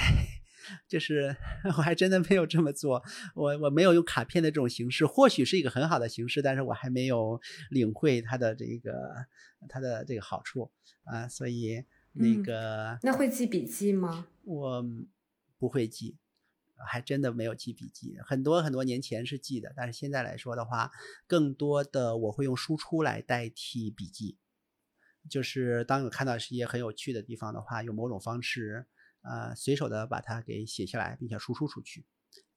[0.90, 1.36] 就是
[1.78, 3.04] 我还真的没有这么做。
[3.36, 7.40] 我我没有用卡片的这种形式，或许是一个很好的形式，但是我还没有
[7.70, 9.28] 领会它的这个
[9.70, 10.72] 它的这个好处
[11.04, 11.84] 啊，所以。
[12.14, 14.28] 那个，那会记笔记吗？
[14.44, 14.86] 我
[15.58, 16.18] 不会记，
[16.88, 18.18] 还真的没有记笔记。
[18.26, 20.92] 很多很多年前是记的，但是现在来说的话，
[21.28, 24.38] 更多的我会用输出来代替笔记。
[25.30, 28.86] 就是当有看到一些很有趣的地方的话，用某种方式，
[29.22, 32.06] 呃，随手的把它给写下来，并且输出出去，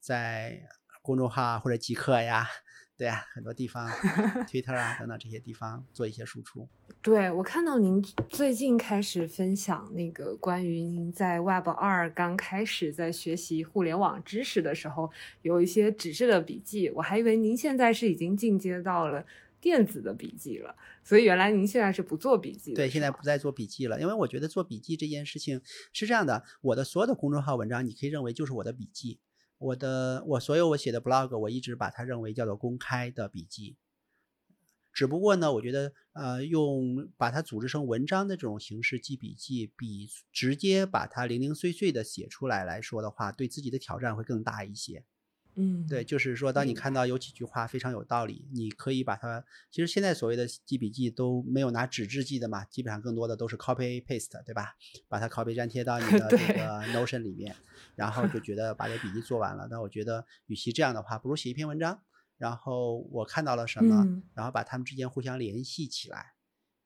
[0.01, 0.69] 在
[1.07, 2.49] 公众号或者极客呀。
[2.99, 3.87] 对啊，很多地方，
[4.49, 6.67] Twitter 啊等等这些地方做一些输出。
[7.03, 15.11] 对我看到您最近开始分享那个关于您在 Web 二刚开始在学习互联网知识的时候，
[15.43, 19.23] 有一些纸质的笔记，我还以为您现在是已经进阶到了
[19.61, 20.75] 电子的笔记了。
[21.05, 22.73] 所以原来您现在是不做笔记？
[22.73, 25.61] 对，现在不再做笔记了，因为我觉得做笔记这件事情
[25.93, 29.19] 是这样的，我的所有的公众号文章，你可以认为就是我的笔记。
[29.59, 33.77] 我的我所有我写的 blog，我一直把它认为叫做公开的笔记。
[34.93, 45.05] 只不过呢，我觉得呃，用把它组织成文章的这种形式记笔记，比直接把它零零碎碎的写出来来说的话，对自己的挑战会更大一些。
[45.59, 49.43] 嗯，对，就是说，当你看到有几句话非常有道理，你可以把它。
[49.71, 54.75] 其实现在所谓的记笔记都没有拿纸质记的嘛，基本上更多的都是 copy paste，对吧？
[55.09, 57.57] 把它 copy 粘贴到你的这个 Notion 里面，
[57.95, 59.67] 然后就觉得把这笔记做完了。
[59.71, 62.03] 那我觉得，与其这样的话，不如写一篇文章，
[62.37, 64.05] 然后我看到了什么，
[64.35, 66.35] 然后把它们之间互相联系起来，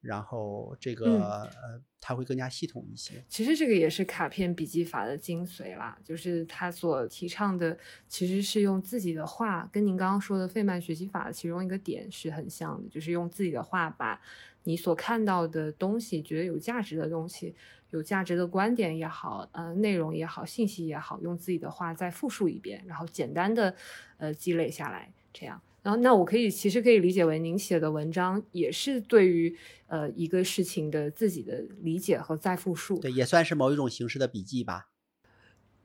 [0.00, 3.22] 然后这个、嗯呃，它会更加系统一些。
[3.28, 7.76] 其实这个也是卡片笔记法的精髓啦，就是他所提倡的
[8.08, 14.20] 其实是用自己的话，跟您刚刚说的费曼学习法的其中一个点是很像的，就是用自己的话把
[14.64, 17.54] 你所看到的东西，觉得有价值的东西，
[17.90, 23.74] 有价值的观点也好，呃，内容也好，信息也好，用自己的话再复述一遍，然后简单的
[24.18, 25.60] 呃积累下来，这样。
[25.82, 29.56] 然后，那我可以其实可以理解为您写的文章也是对于
[29.86, 32.98] 呃一个事情的自己的理解和再复述。
[32.98, 34.88] 对，也算是某一种形式的笔记吧。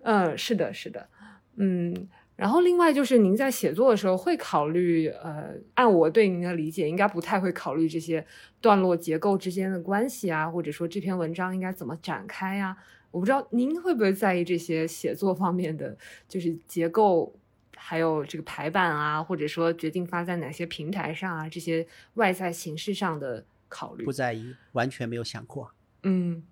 [0.01, 1.09] 嗯，是的，是的，
[1.55, 2.07] 嗯。
[2.35, 8.27] 然后另外就是您在写作的时候会考虑，呃，按我对您的理解，应该不太会考虑这些
[8.59, 12.75] 段落结构之间的关系啊，或者说这篇文章应该怎么展开呀、
[13.11, 17.33] 我不知道您会不会在意这些写作方面的，就是结构，
[17.75, 24.11] 还有这个排版啊，或者说决定发在哪些平台上啊，这些外在形式上的考虑不。
[24.11, 25.74] 在意，完全没有想过。
[26.07, 26.43] 嗯，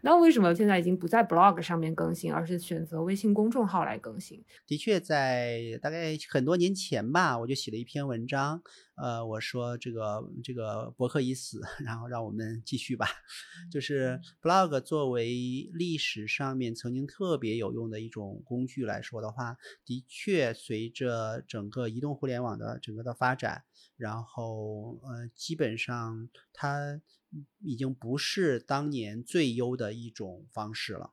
[0.00, 4.42] 那为什么现在已经不在 blog 上面更新，而是选择微信公众号来更新？
[4.66, 8.62] 的确，在大概很多年前吧，我就写了一篇文章，
[8.94, 13.06] 呃，我说这个这个博客已死， 然后让我们继续吧。
[13.70, 23.64] 就是 blog 作为历史上面曾经特别有用的一种工具来说的话，的确随着整个移动互联网的整个的发展，
[23.98, 26.98] 然后呃，基本上它
[27.60, 31.12] 已经不是当年最优的一种方式了。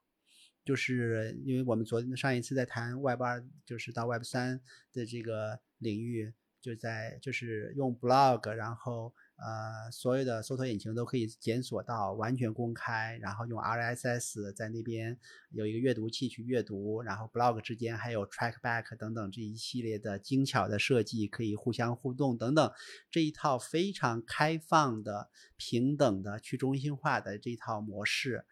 [0.65, 4.61] 就是因为我们昨天上一次在谈 Web 二，就是到 Web 三
[4.93, 15.17] 的这个领域，就在就是用 blog，然后呃所有的搜索引擎都可以检索到，完全公开，然后用 RSS 在那边
[15.51, 22.71] 有一个阅读器去阅读，然后 blog 之间还有 trackback 等等这一系列的精巧的设计，可以互相互动等等，
[23.09, 28.45] 这一套非常开放的、平等的、去中心化的这套模式，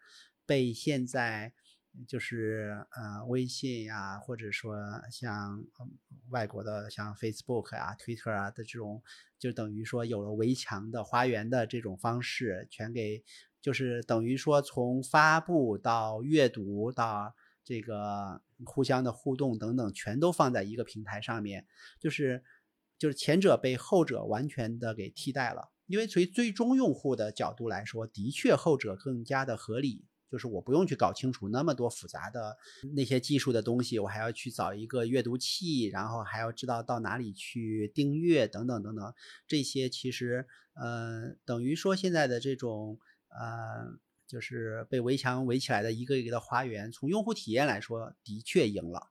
[0.46, 1.52] 被现在。
[2.06, 4.76] 就是呃，微信呀、或者说
[5.10, 5.64] 像、
[6.30, 9.02] 外国的像 Facebook 啊、Twitter 啊的这种，
[9.38, 13.24] 就等于说有了围墙的花园的这种方式，全给
[13.60, 17.34] 就是等于说从发布到阅读到
[17.64, 21.66] 这个互相的互动等等，全都放在一个平台上面，
[21.98, 22.44] 就是
[22.98, 25.70] 就是前者被后者完全的给替代了。
[25.86, 30.04] 因为从最终用户的角度来说，的确后者更加的合理。
[30.30, 32.56] 就是我不用去搞清楚那么多复杂的
[32.94, 39.14] 那些技术的东西，我还要去找一个阅读器，然后还要知道到哪里去订阅等等等等，
[39.46, 42.98] 这些其实呃等于说现在的这种
[43.28, 49.08] 呃就是被围墙围起来的一个一个的花园，从用户体验来说的确赢了。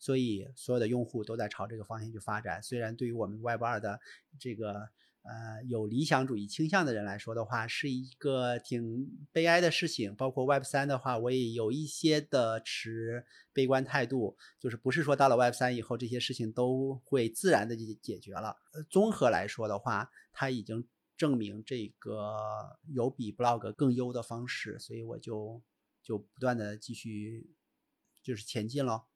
[0.00, 2.62] 所以所有的用户都在朝这个方向去发展。
[2.62, 3.98] 虽然对于我们 Web 二的
[4.38, 4.88] 这个
[5.28, 10.16] 呃有理想主义倾向的人来说的话，是一个挺悲哀的事情。
[10.16, 18.56] 包括 Web 三的话，我也有一些的持悲观态度，就是不是说到了 Web 三以后这些事情都会自然的解解决了。
[18.72, 25.60] 呃，综合来说的话，它已经证明这个有比 Blog 更优的方式，所以我就
[26.02, 27.50] 就不断的继续
[28.22, 29.06] 就是前进咯。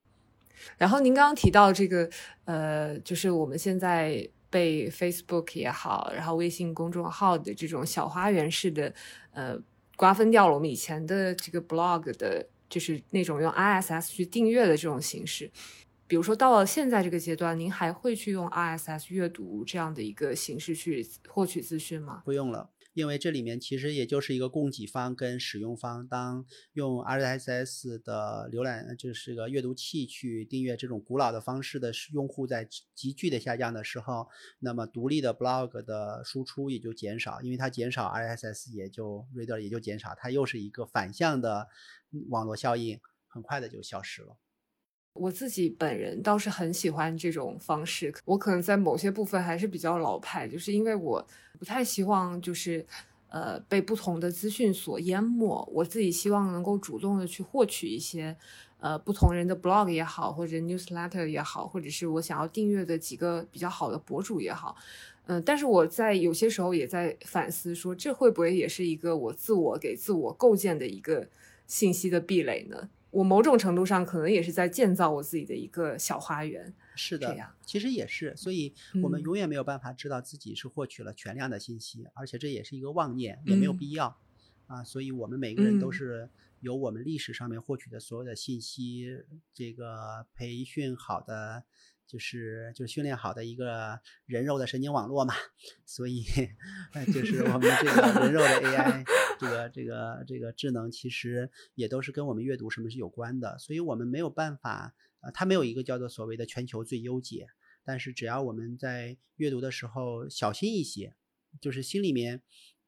[0.77, 2.11] 然后您刚刚提到这个，
[2.45, 8.95] 呃，就是我们现在被 Facebook 也好，然后微信公众号的这种小花园式的，
[9.33, 9.59] 呃，
[9.97, 15.51] 瓜分掉了我们以前的这个 blog 的，就是那种用 RSS 去订阅的这种形式。
[16.07, 22.21] 比如说到了现在这个阶段，您还会去用 RSS 阅读这样的一个形式去获取资讯吗？
[22.27, 22.69] 不用了。
[22.95, 34.29] 因为这里面其实也就是一个供给方跟使用方，当用 RSS 的浏览就是个阅读器去订阅这种古老的方式的用户在急剧的下降的时候，
[34.59, 41.69] 那么独立的 blog 的输出也就减少，因为它减少 RSS 也就 reader 也就减少，它又是一个反向的
[42.29, 44.37] 网络效应，很快的就消失了。
[45.15, 51.25] 我自己本人倒是很喜欢这种方式，我可能在某些部分还是比较老派，就是因为我
[51.59, 52.85] 不太希望就是
[53.29, 58.35] 呃被不同的资讯所淹没，我自己希望能够主动的去获取一些
[58.81, 64.75] 呃不同人的 blog 也好，或者 newsletter 也好，或者是我想要订阅的几个比较好的博主也好，
[65.27, 71.29] 嗯、但是我在有些时候也在反思说，这会不会也是一个我自我给自我构建的一个
[71.67, 72.89] 信息的壁垒呢？
[73.13, 76.75] 我某种程度上可能也是在建造我自己的一个小花园。
[76.97, 77.35] 是的
[77.65, 84.19] 其实也是，所以我们嗯永远没有办法知道自己是获取了全量的信息，而且这也是一个妄念，也没有嗯必要、
[84.67, 84.83] 啊。
[84.83, 86.31] 所以我们每个人都嗯是
[86.61, 89.07] 由我们历史上面获取的所有的信息，
[89.55, 91.65] 这个培训好的。
[92.13, 95.33] 就是就训练好的一个人肉的神经网络嘛，
[95.87, 96.23] 所以
[97.07, 99.03] 就是我们这个人肉的 AI，
[99.41, 107.47] 这个这个这个智能其实也都是跟我们阅读什么是有关的，所以我们没有办法，呃，它没有一个叫做所谓的全球最优解，
[107.83, 111.15] 但是只要我们在阅读的时候小心一些，
[111.63, 112.43] 就是心里面。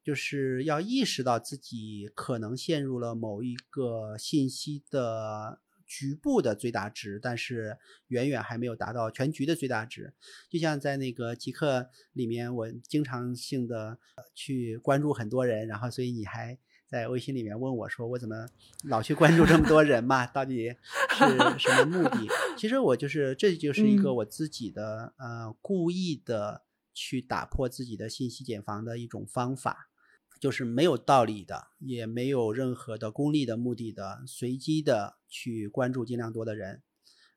[0.04, 5.62] 就是要意识到自己可能陷入了某一个信息的
[5.94, 10.12] 局部的最大值，但是远远还没有达到全局的最大值。
[10.50, 13.96] 就像在那个极客里面，我经常性的
[14.34, 16.58] 去关注很多人，然后所以你还
[16.88, 18.48] 在微信里面问我说，我怎么
[18.82, 20.26] 老去关注这么多人嘛？
[20.34, 20.74] 到底
[21.10, 22.26] 是什么目的？
[22.58, 26.62] 其实我就是这就是一个我自己的呃故意的
[26.92, 29.90] 去打破自己的信息茧房的一种方法。
[30.44, 36.82] 就是没有道理的，也没有任何的功利的目的的，随机的去关注尽量多的人，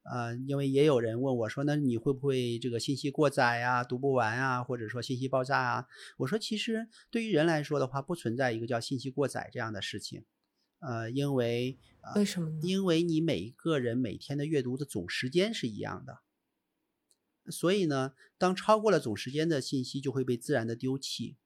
[0.04, 5.88] 呃，因为也有人问我说，那你会不会这个信息过载啊，读不完啊，或者说信息爆炸啊？
[6.18, 10.26] 我说，其实对于人来说的话，不存在一个叫信息过载这样的事情，
[10.80, 11.80] 呃，因为
[12.18, 12.60] 为什么呢？
[12.62, 16.20] 因为你每一个人每天的阅读的总时间是一样的，
[17.50, 21.38] 所以呢，当超过了总时间的信息就会被自然的丢弃。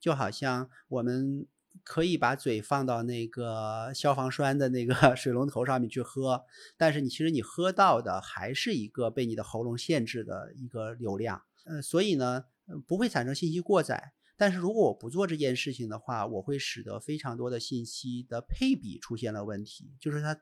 [0.00, 1.46] 就好像我们
[1.84, 6.44] 可以把嘴放到那个消防栓的那个 水龙头上面去喝，
[6.76, 12.44] 但是你其实你喝到的还是一个被你的喉咙限制的一个流量，呃，所以呢，
[12.86, 14.12] 不会产生信息过载。
[14.36, 20.40] 但是如果我不做这件事情的话，我会使得非常多的信息的配比出现了问题，就是它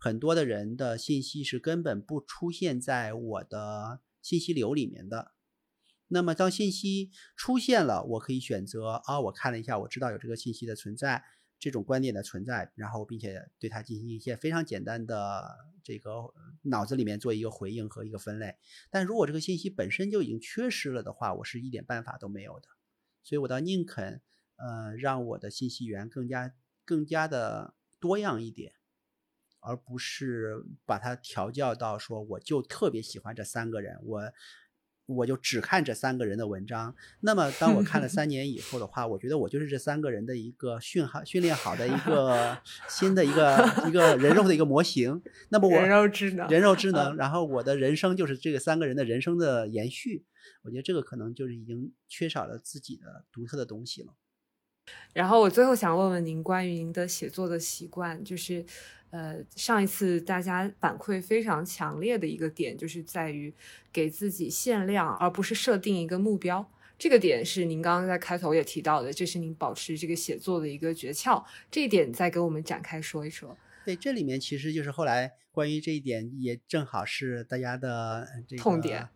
[0.00, 5.35] 很多的人的信息是根本不出现在我的信息流里面的。
[6.08, 11.24] 那么，当信息出现了，我可以选择啊，我看了一下，我知道有这个信息的存在，
[11.58, 18.54] 这种观点的存在，然后并且对它进行一些非常简单的这个脑子里面做一个回应和一个分类。
[18.88, 22.68] 但如果这个信息本身就已经缺失了的话，我是一点办法都没有的。
[23.24, 24.22] 所以我倒宁肯
[24.54, 26.54] 呃让我的信息源更加
[26.84, 28.74] 更加的多样一点，
[29.58, 34.32] 而不是把它调教到说我就特别喜欢这三个人，我。
[35.06, 36.94] 我就只看这三个人的文章。
[37.20, 42.58] 那么，当我看了 三年以后的话，我觉得我就是这三个人的一个训好、训练好的一个
[42.90, 43.56] 新的一个
[43.86, 45.22] 一个人肉的一个模型。
[45.48, 50.24] 那么，我人肉智能，人肉智能， 然后我的人生就是这个三个人的人生的延续。
[50.62, 54.14] 我觉得这个可能就是已经缺少了自己的独特的东西了。
[55.14, 58.64] 然后，我最后想问问您关于您的写作的习惯，就是。
[59.16, 63.50] 呃，上一次大家反馈非常强烈的一个点，就是在于
[63.90, 66.70] 给自己限量，而不是设定一个目标。
[66.98, 71.42] 这个点是您刚刚在开头也提到的，这是您保持这个写作的一个诀窍。
[71.70, 73.56] 这一点再给我们展开说一说。
[73.86, 79.08] 对，这里面其实就是后来关于这一点，也正好是大家的这个痛点。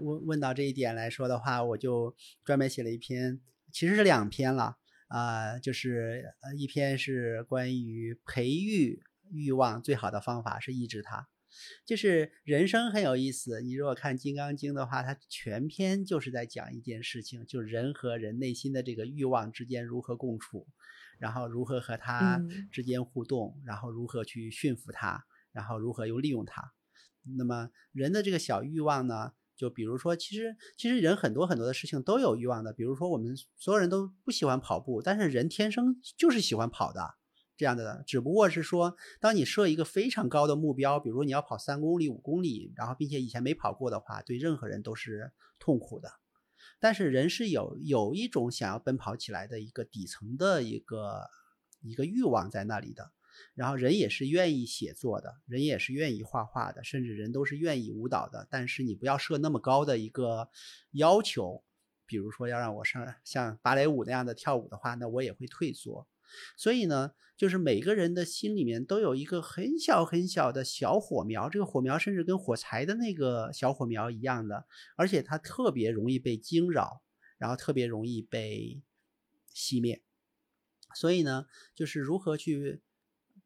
[0.00, 3.38] 问问到这一点来说的话，我就专门写了一篇，
[3.70, 4.76] 其实是两篇了
[5.08, 9.02] 啊，就是呃，一篇是关于培育。
[9.30, 11.28] 欲望最好的方法是抑制它，
[11.84, 13.60] 就是人生很有意思。
[13.60, 20.66] 你如果看《金刚经》的话，它全篇就是在讲一件事情，就人和人内心的这个欲望之间如何共处，
[21.18, 22.40] 然后如何和它
[22.70, 26.72] 之间互动，然后如何去驯服它，然后如何又利用它。
[27.36, 32.72] 那么人的这个小欲望呢，就比如说，其实其实人很多很多的事情都有欲望的。
[32.72, 37.16] 比如说，我们所有人都不喜欢跑步，但是人天生就是喜欢跑的。
[37.56, 46.10] 这样的，只不过是说，当你设一个非常高的目标，比如你要跑三公里、五公里，然后并且以前没跑过的话，对任何人都是痛苦的。
[46.78, 51.22] 但是人是有有一种想要奔跑起来的一个底层的一个
[51.80, 53.10] 一个欲望在那里的。
[53.54, 58.46] 然后人也是愿意写作的，人也是愿意画画的，甚至人都是愿意舞蹈的。
[58.50, 60.48] 但是你不要设那么高的一个
[60.92, 61.62] 要求，
[62.06, 66.06] 比如说要让我上像芭蕾舞那样的跳舞的话，那我也会退缩。
[66.56, 67.12] 所以呢。
[67.36, 74.64] 就是每个人的心里面都有一个很小很小的小火苗，这个火苗甚至跟火柴的那个小火苗一样的，
[74.96, 77.02] 而且它特别容易被惊扰，
[77.36, 78.80] 然后特别容易被
[79.54, 80.02] 熄灭。
[80.94, 81.44] 所以呢，
[81.74, 82.80] 就是如何去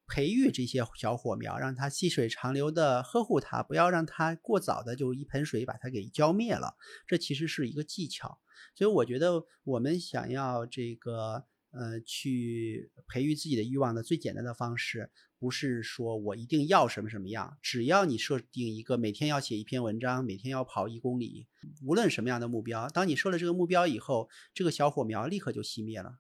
[0.07, 6.77] 培育这些小火苗，让它细水长流的呵护它，不要让它过早的就一盆水把它给浇灭了。
[7.09, 8.39] 这其实是一个技巧。
[8.77, 11.47] 所以我觉得我们想要这个。
[11.71, 21.47] 呃，去培育自己的欲望的最简单的方式，不是说我一定要什么什么样，只要你设定一个每天要写一篇文章，每天要跑一公里，
[21.83, 26.19] 无论什么样的目标，当你设了这个目标以后，这个小火苗立刻就熄灭了，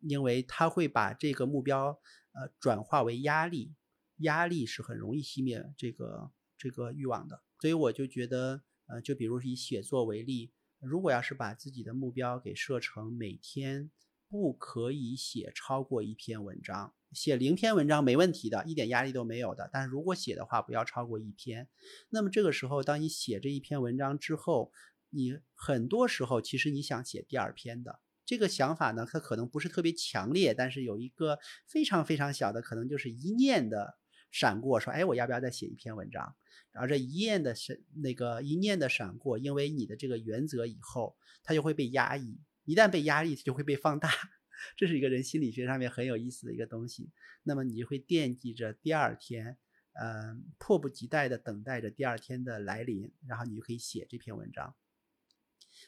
[0.00, 1.98] 因为它会把这个目标
[2.32, 3.74] 呃转化为压力，
[4.18, 7.42] 压力是很容易熄灭这个这个欲望的。
[7.58, 13.90] 所以我就觉得，呃，就比如以写作为例，如果要是把自己的目标给设成每天
[14.32, 19.68] 不可以写超过一篇文章，写零篇文章没问题的，一点压力都没有的。
[19.70, 21.68] 但是如果写的话，不要超过一篇。
[22.08, 24.72] 那么这个时候，当你写这一篇文章之后，
[25.10, 28.00] 你很多时候其实你想写第二篇的。
[28.24, 33.98] 这个想法呢，它可能不是特别强烈，但是有一个非常非常小的，可能就是一念的
[34.30, 36.34] 闪过，说，哎，我要不要再写一篇文章？
[36.70, 44.10] 然后这一念的闪，那个一念的闪过，因为你的这个原则以后，它就会被压抑，一旦被压抑，它就会被放大。
[44.76, 47.10] 这是一个人心理学上面很有意思的一个东西。
[47.42, 49.58] 那么你就会惦记着第二天，
[49.92, 54.74] 嗯，迫不及待的等待着第二天的来临，然后你就可以写这篇文章。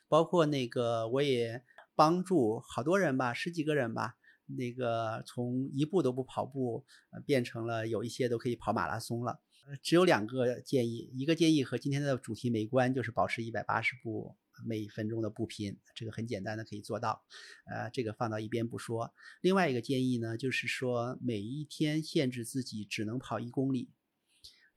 [0.09, 1.65] 包括那个，我也。
[1.97, 6.85] 帮助好多人吧，十几个人吧，那个从一步都不跑步，
[7.25, 9.41] 变成了有一些都可以跑马拉松了。
[9.81, 17.25] 只有两个建议，一个建议和今天的主题没关，就是保持一百八十步每一分钟的步频，这个很简单的可以做到，
[17.67, 19.15] 呃，这个放到一边不说。
[19.41, 23.91] 另外一个建议呢，就是说每一天限制自己只能跑一公里，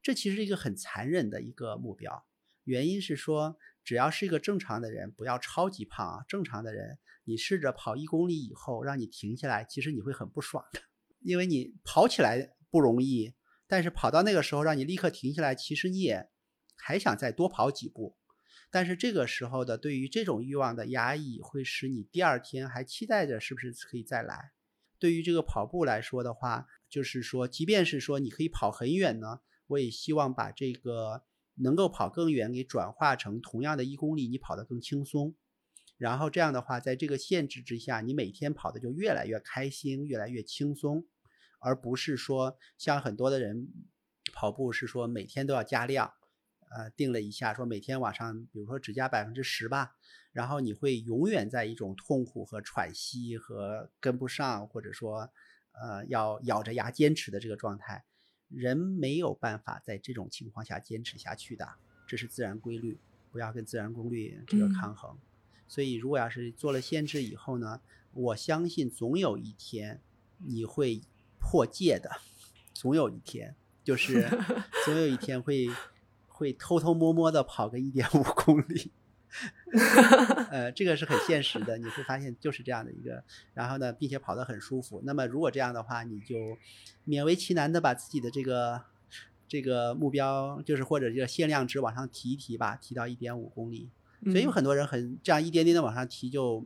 [0.02, 2.26] 这其实是一个很残忍的一个目标。
[2.64, 3.58] 原因是说。
[3.88, 6.26] 只要是一个正常的人，不要超级胖啊！
[6.28, 10.82] 正常的人，你试着跑一公里以后，让你停下来，其实你会很不爽的，
[11.22, 13.34] 因为你跑起来不容易，
[13.66, 16.30] 但是跑到那个时候让你立刻停下来，其实你也
[16.76, 18.18] 还想再多跑几步。
[18.78, 24.52] 但是这个时候的对于这种欲望的压抑，会使你第二天还期待着是不是可以再来。
[25.00, 31.24] 对于这个跑步来说的话，就是说，即便是说你可以跑很远呢，我也希望把这个。
[31.60, 35.34] 能够跑更远，给转化成同样的一公里，你跑得更轻松。
[35.98, 41.08] 然后这样的话，在这个限制之下，你每天跑的就越来越开心，越来越轻松，
[41.60, 43.74] 而不是说像很多的人
[44.32, 46.14] 跑步是说每天都要加量，
[46.70, 49.96] 呃，定了一下说每天晚上，比如说只加百分之十吧，
[50.32, 55.30] 然后你会永远在一种痛苦和喘息和跟不上，或者说
[55.72, 58.04] 呃要咬着牙坚持的这个状态。
[58.50, 61.68] 人没有办法在这种情况下坚持下去的，
[62.08, 62.98] 这是自然规律，
[63.30, 65.18] 不要跟自然规律这个抗衡。
[65.68, 67.82] 所以，如果要是做了限制以后呢，
[68.14, 70.02] 我相信总有一天
[70.38, 71.02] 你会
[71.42, 72.10] 破戒的，
[72.74, 73.54] 总有一天，
[73.84, 74.30] 就是
[74.86, 75.68] 总有一天会
[76.38, 78.92] 会偷偷摸摸的跑个一点五公里。
[80.52, 83.24] 呃，这个是很现实的，你会发现就是这样的一个，
[83.54, 85.02] 然后呢，并且跑得很舒服。
[85.04, 86.36] 那么如果这样的话，你就
[87.06, 88.82] 勉为其难的把自己的这个
[89.48, 93.90] 这个目标，就是或者这个限量值往上提一提吧，提到一点五公里。
[94.26, 96.66] 所以有很多人很这样一点点的往上提，就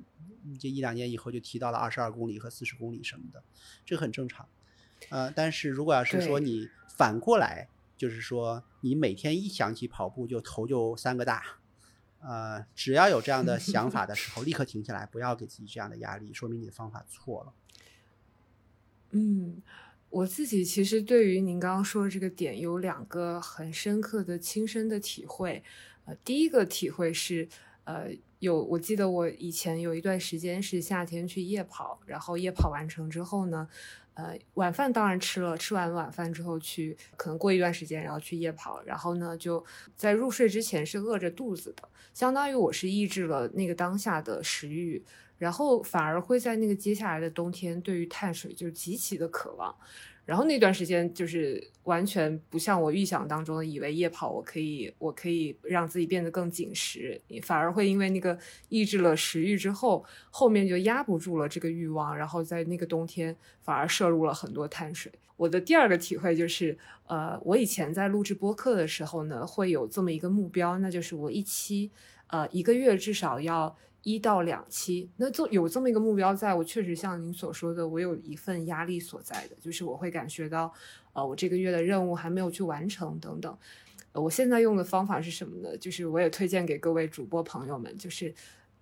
[0.60, 3.44] 这一两年以后就提到了二十二公里和四十公里什么的，
[3.86, 4.48] 这个很正常。
[5.10, 7.68] 呃，但是如果要是说你反过来，
[8.02, 11.44] 就是说你每天一想起跑步就头就三个大。
[12.20, 17.54] 呃，只要有这样的想法的时候， 立刻停下来，不要给自己这样的压力，说明你的方法错了。
[19.12, 19.62] 嗯，
[20.10, 25.64] 我自己其实对于您刚刚说的这个点有两个很深刻的亲身的体会。
[26.06, 27.48] 呃，第一个体会是，
[27.84, 28.08] 呃，
[28.40, 33.70] 有我记得我以前有一段时间是夏天去夜跑，然后夜跑完成之后呢。
[34.14, 39.64] 呃，晚饭当然吃了，吃完晚饭之后去，可能过一段时间，然后去夜跑，然后呢，就
[39.96, 45.04] 在入睡之前是饿着肚子的，相当于我是抑制了那个当下的食欲，
[45.38, 49.74] 然后反而会在那个接下来的冬天，对于碳水就极其的渴望。
[50.26, 58.38] 然后那段时间就是完全不像我预想当中的，以为夜跑我可以，我可以让自己变得更紧实，反而会因为那个
[58.70, 65.12] 抑制了食欲之后，后面就压不住了这个欲望，然后在那个冬天反而摄入了很多碳水。
[65.36, 66.78] 我的第二个体会就是，
[67.08, 71.90] 呃，我以前在录制播客的时候呢，会有这么一个目标，那就是我一期，
[72.28, 73.76] 呃，一个月至少要。
[74.04, 80.74] 一到两期，那这有这么一个目标，在我确实像您所说的，我有一份压力所在的，就是我会感觉到，
[81.14, 83.58] 呃，我这个月的任务还没有去完成等等。
[84.14, 85.78] 我现在用的方法是什么呢？
[85.78, 88.34] 就是我也推荐给各位主播朋友们，就是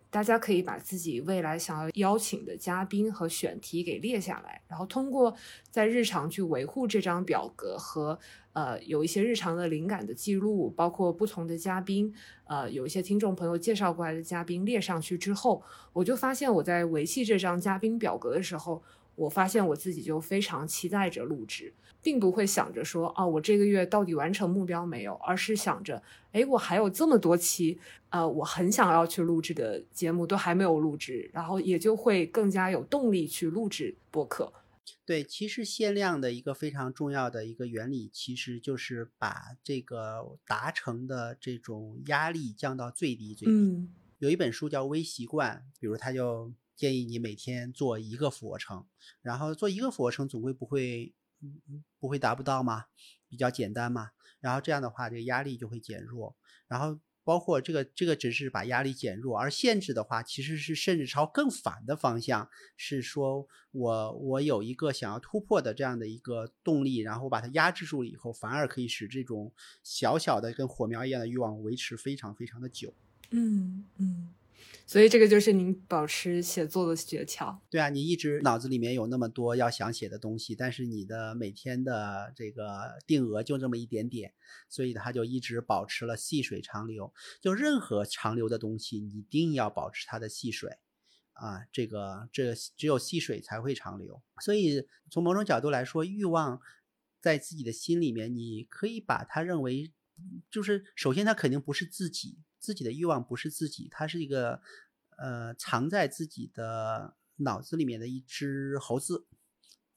[0.10, 5.36] 大家可以把自己未来想要邀请的嘉宾和选题给列下来，然后通过
[5.70, 8.20] 在日常去维护这张表格和。
[8.52, 12.14] 呃，有一些日常的灵感的记录，包括不同的嘉宾，
[12.46, 15.64] 呃，有一些听众朋友介绍过来的嘉宾列上去之后，
[15.94, 18.84] 我就发现我在维系这张嘉宾表格的时候，
[19.20, 26.02] 我发现我自己就非常期待着录制，并不会想着说，啊，我这个月到底完成目标没有，而是想着，
[26.32, 27.78] 哎，我还有这么多期，
[28.10, 34.54] 呃，我很想要去录制的节目都还没有录制，然后也就会更加有动力去录制播客。
[35.06, 43.52] 对，其实限量的一个非常重要的一个原理，其实就是把这个达成的这种压力降到最低最低。
[43.52, 43.90] 嗯
[44.20, 48.86] 有一本书叫《微习惯》，比如他就建议你每天做一个俯卧撑，
[49.22, 51.14] 然后做一个俯卧撑总归不会，
[52.00, 52.86] 不会达不到嘛？
[53.28, 54.12] 比较简单嘛。
[54.40, 56.38] 然后这样的话，这个压力就会减弱。
[56.70, 69.52] 然后包括这个这个只是把压力减弱，而限制的话，其实是甚至朝更反的方向，是说我我有一个想要突破的这样的一个动力，然后把它压制住了以后，反而可以使这种
[69.84, 72.94] 小小的跟火苗一样的欲望维持非常非常的久。
[73.32, 74.34] 嗯嗯，
[74.90, 77.60] 所以这个就是您保持写作的诀窍。
[77.70, 84.34] 对啊，你一直脑子里面有那么多要想写的东西，但是你的每天的这个定额就这么一点点，
[84.68, 87.14] 所以它就一直保持了细水长流。
[87.40, 90.80] 就任何长流的东西，你一定要保持它的细水
[91.34, 94.24] 啊，这个这只有细水才会长流。
[94.42, 96.60] 所以从某种角度来说，欲望
[97.22, 99.94] 在自己的心里面，你可以把它认为，
[100.50, 104.62] 就是首先它肯定不是自己，自己的欲望不是自己，它是一个
[105.18, 109.26] 呃藏在自己的脑子里面的一只猴子，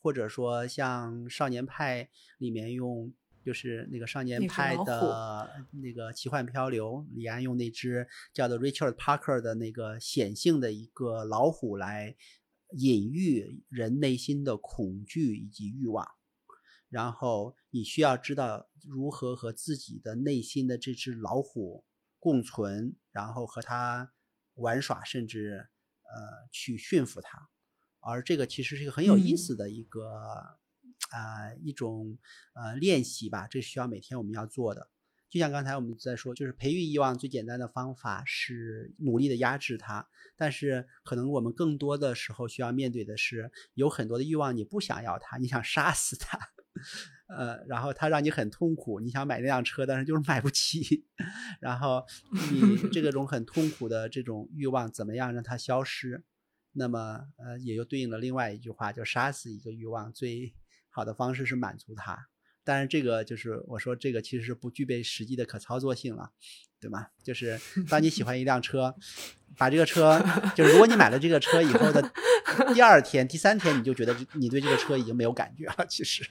[0.01, 2.09] 或者说像少年派
[2.39, 3.13] 里面用。
[3.45, 12.15] 就是那个少年派的那个奇幻漂流，李安用那只叫做 Richard Parker 的那个显性的一个老虎来
[12.71, 16.07] 隐喻人内心的恐惧以及欲望。
[16.89, 21.85] 然后你需要知道如何和自己的内心的这只老虎
[22.23, 24.13] 共存，然后和它
[24.55, 25.69] 玩耍，甚至
[26.05, 27.49] 呃去驯服它。
[27.99, 30.07] 而这个其实是一个很有意嗯思的一个
[31.11, 32.17] 啊、呃一种
[32.55, 34.89] 呃练习吧，这是需要每天我们要做的。
[35.29, 46.39] 就像刚才我们在说，就是培育欲望最简单的方法是努力的压制它，但是可能我们更多的时候需要面对的是，有很多的欲望你不想要它，你想杀死它，
[47.29, 51.05] 呃，然后它让你很痛苦，你想买那辆车，但是就是买不起，
[51.61, 52.05] 然后
[52.53, 56.25] 你这个种很痛苦的这种欲望怎么样让它消失？
[56.73, 60.55] 那么呃，也就对应了另外一句话，就杀死一个欲望最
[60.89, 62.29] 好的方式是满足它。
[62.65, 66.31] 但是，这个就是我说这个其实是不具备实际的可操作性了，
[66.81, 67.09] 对吗？
[67.23, 68.95] 就是当你喜欢一辆车，
[69.59, 70.23] 把这个车，
[70.55, 72.01] 就是如果你买了这个车以后的
[72.73, 75.85] 第二天、第三天，你就觉得你对这个车已经没有感觉了。
[75.89, 76.25] 其实，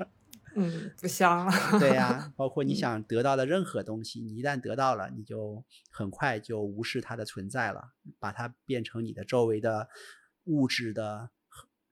[0.55, 1.51] 嗯，不香了。
[1.79, 9.89] 对呀，包括你想得到的任何东西，你一旦得到了，你就很快就无视它的存在了，把它变成你的周围的
[10.45, 11.31] 物质的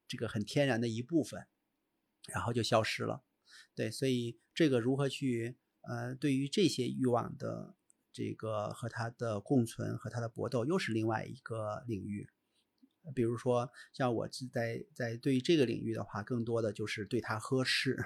[0.07, 1.45] 这个很天然的一部分，
[2.27, 3.23] 然后就消失了。
[3.75, 7.75] 对，所以这个如何去呃，对于这些欲望的
[8.11, 12.29] 这个和它的共存和它的搏斗，又是另外一个领域。
[13.15, 17.97] 比如说，像我在在对于这个领域的话，更多的就是对它呵斥，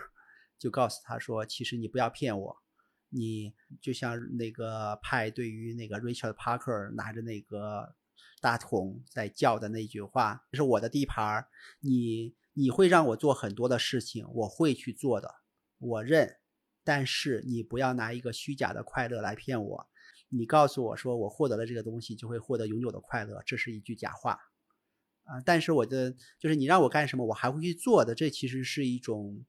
[0.63, 2.57] 就告诉他说，其实你不要骗我，
[3.09, 7.93] 你就像那个派对于那个 Richard Parker 拿着那个
[8.39, 11.45] 大桶在叫的那句话，这是我的地盘，
[11.81, 15.35] 你你会让我做很多的事情，我会去做的，
[15.79, 16.37] 我认，
[16.85, 19.87] 但是你不要拿一个虚假的快乐来骗我。
[20.29, 24.39] 你告诉我说我获得了这个东西就会获得永久的快乐，这是一句假话。
[25.25, 28.13] 啊，但是我的就是你让我干什么，我还会去做的。
[28.13, 29.45] 这其实是一种，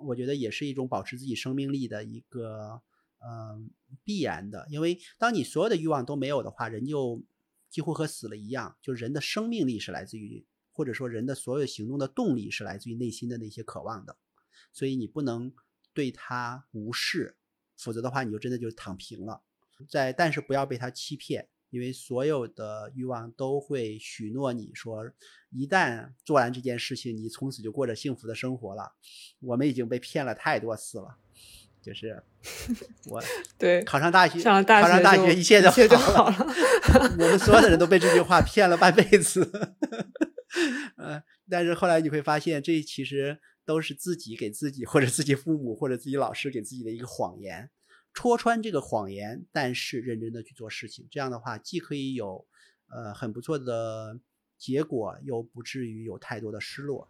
[0.00, 2.82] 我觉得也是一种保持自己生命力的一个，
[3.18, 3.70] 嗯、
[4.04, 4.66] 必然的。
[4.70, 7.22] 因为当你所有的欲望都没有的话，人就
[7.68, 8.76] 几乎和死了一样。
[8.82, 14.16] 就人的生命力是来自于，或者说人的所有行动的动力是来自于内心的那些渴望的。
[14.72, 15.52] 所以你不能
[15.92, 17.36] 对它无视，
[17.76, 19.42] 否则的话你就真的就躺平了。
[19.88, 21.48] 在，但是不要被它欺骗。
[21.70, 25.04] 因为所有的欲望都会许诺你说，
[25.50, 28.92] 一旦做完这件事情，你从此就过着幸福的生活了。
[29.40, 31.16] 我们已经被骗了太多次了，
[31.82, 32.22] 就是
[33.10, 33.22] 我
[33.58, 34.64] 对，考上大学，考上
[35.02, 37.10] 大学一切就一切就好好了。
[37.18, 39.50] 我们所有的人都被这句话骗了半辈子。
[40.96, 47.68] 呃，但是后来你会发现，这其实都是自己给自己，或者自己父母，或者自己老师给自己的一个谎言。
[48.16, 52.46] 戳穿这个谎言，但是认真的去做事情，这样的话既可以有
[52.88, 54.18] 呃很不错的
[54.56, 57.06] 结果，又不至于有太多的失落。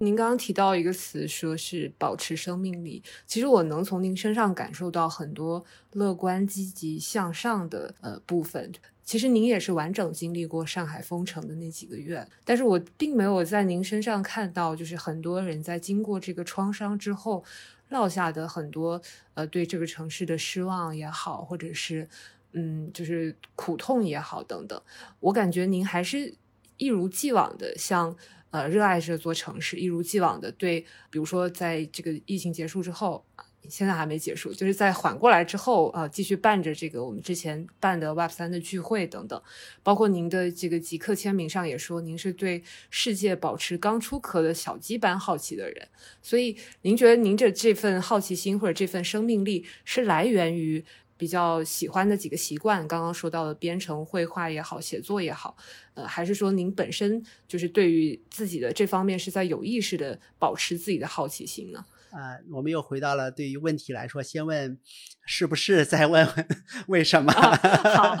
[0.00, 3.00] 您刚刚提到一个词，说是保持生命力。
[3.24, 8.72] 其实我能从您身上感受到很多乐观、积极向上的呃部分。
[9.04, 17.44] 其实您也是完整经历过上海封城的那几个月，但是我并没有在您身上看到，就是很多人在经过这个创伤之后
[17.90, 19.00] 落下的很多
[19.34, 22.08] 呃对这个城市的失望也好，或者是
[22.52, 24.82] 嗯就是苦痛也好等等。
[25.20, 26.34] 我感觉您还是
[26.78, 28.16] 一如既往的像
[28.50, 30.80] 呃热爱这座城市，一如既往的对，
[31.10, 33.24] 比如说在这个疫情结束之后。
[33.68, 39.40] 现在还没结束，就是在缓过来之后，呃，继续办着这个我们之前办的 Web 三的聚会等等，
[39.82, 45.88] 包括您的这个极客签名上也说，您是对世界保持刚出壳的小鸡般好奇的人，
[46.22, 50.84] 所以您觉得您这这份好奇心或者这份生命力是来源于
[51.16, 55.54] 比较喜欢的几个习惯，刚刚说到的编程、绘画也好，写作也好，
[55.94, 61.84] 呃，还是说您本身就是对于自己的这方面是在有意识的保持自己的好奇心呢？
[62.12, 64.78] 啊，我们又回到了对于问题来说，先问
[65.26, 66.46] 是不是，再问问
[66.88, 67.32] 为什么。
[67.32, 68.16] 好，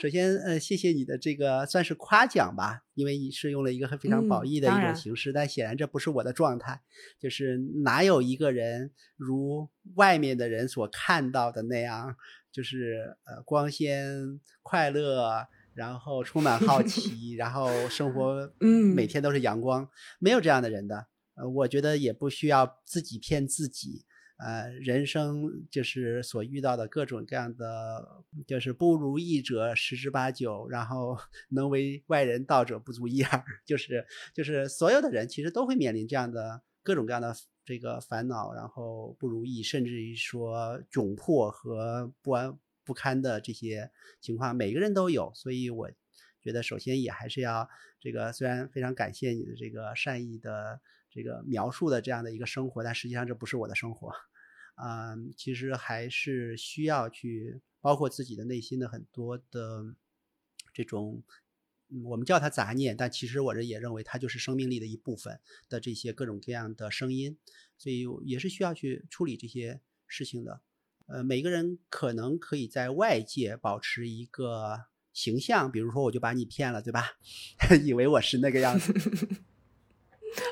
[0.00, 6.80] 首先，呃，谢谢你的这个算是夸奖吧，因为你是用了一个非常褒义的一种形式，但显然这不是我的状态。
[7.18, 12.14] 就是哪有一个人如外面的人所看到的那样，
[12.52, 19.88] 就是呃光鲜快乐，然后充满好 奇，然后生活嗯每天都是阳光，
[20.20, 21.06] 没有这样的人的。
[21.36, 24.04] 呃，我觉得也不需要自己骗自己。
[24.38, 31.16] 呃，人生就是所遇到的各种各样的，就是不如意者十之八九，然后
[31.48, 37.34] 能为外人道者不足一二， 就是就是所有的人其实都会面临这样的各种各样的
[37.64, 43.90] 这个烦恼，然后不如意，甚至于说窘迫和不安不堪的这些
[44.20, 45.32] 情况，每个人都有。
[45.34, 45.90] 所以我
[46.42, 47.66] 觉得，首先也还是要
[47.98, 50.82] 这个，虽然非常感谢你的这个善意的。
[51.16, 54.12] 这个描述的这样的一个生活，但实际上这不是我的生活，
[54.74, 59.96] 啊，其实还是需要去包括自己的内心的很多的
[60.74, 61.22] 这种，
[62.04, 65.40] 我们叫它杂念，但其实我这也认为它就是生命力的一部分
[65.70, 67.38] 的这些各种各样的声音，
[67.78, 70.60] 所以也是需要去处理这些事情的。
[71.06, 77.12] 呃，每个人可能可以在外界保持一个形象，比如说我就把你骗了，对吧？
[77.82, 78.92] 以为我是那个样子。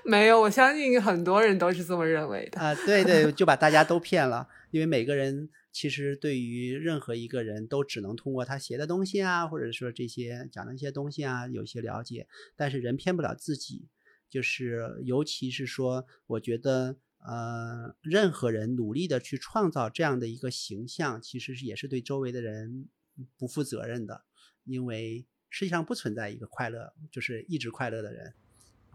[0.06, 2.74] 没有，我相信很多人都是这么认为的啊！
[2.86, 12.28] 对对，就把大家都骗了，因为每个人其实对于任何一个人都只能通过他写的东西啊，或者说这些讲的一些东西啊，有些了解。
[12.55, 13.89] 但是人骗不了自己，
[14.28, 22.89] 就是尤其是说，我觉得呃，任何人努力的去创造这样的一个形象，其实是也是对周围的人
[23.39, 24.24] 不负责任的，
[24.64, 28.35] 因为世界上不存在一个快乐就是一直快乐的人。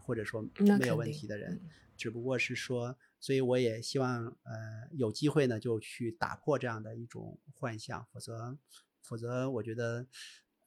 [0.10, 0.42] 或者说
[0.80, 1.62] 没有问题的人，
[1.96, 8.58] 只不过是说，所以我也希望，呃，有机会呢就去打破这样的一种幻象，否则，
[9.04, 10.08] 否则我觉得，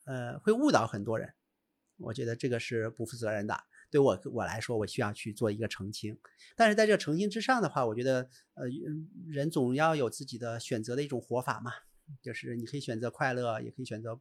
[0.04, 1.34] 呃，会误导很多人。
[1.96, 3.64] 我觉得这个是不负责任的。
[3.90, 6.16] 对我我来说，我需要去做一个澄清。
[6.54, 8.66] 但是在这个澄清之上的话，我觉得，呃，
[9.26, 11.72] 人总要有自己的选择的一种活法嘛，
[12.22, 14.20] 就是你可以选择快乐，也可以选择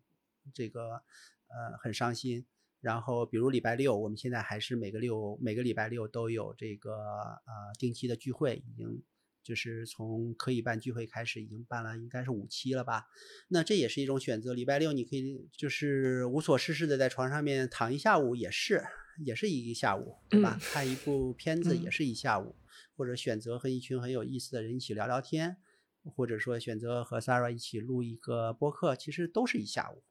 [0.52, 1.04] 这个，
[1.46, 2.44] 呃，很伤心。
[2.82, 9.04] 然后，比如礼拜六，我们现在还是每个六每个礼拜六都有这个呃定期的聚会，已经
[9.44, 13.06] 就是从可以办聚会开始，已经办了应该是五期了吧。
[13.50, 14.56] 那这也是一种选择。
[14.56, 18.84] 礼拜六你可以就是无所事事的在床上面躺一下午，也是
[19.24, 20.58] 也是一个下午，对吧？
[20.60, 22.56] 看一部片子也是一下午，
[22.98, 25.58] 或者选择和一群很有意思的人一起聊聊天，
[26.04, 30.02] 或者说选择和 Sarah 一起录一个播客，其实都是一下午。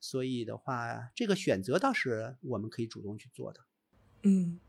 [0.00, 3.60] 所以的话，这个选择倒是我们可以主动去做的。
[4.22, 4.60] 嗯。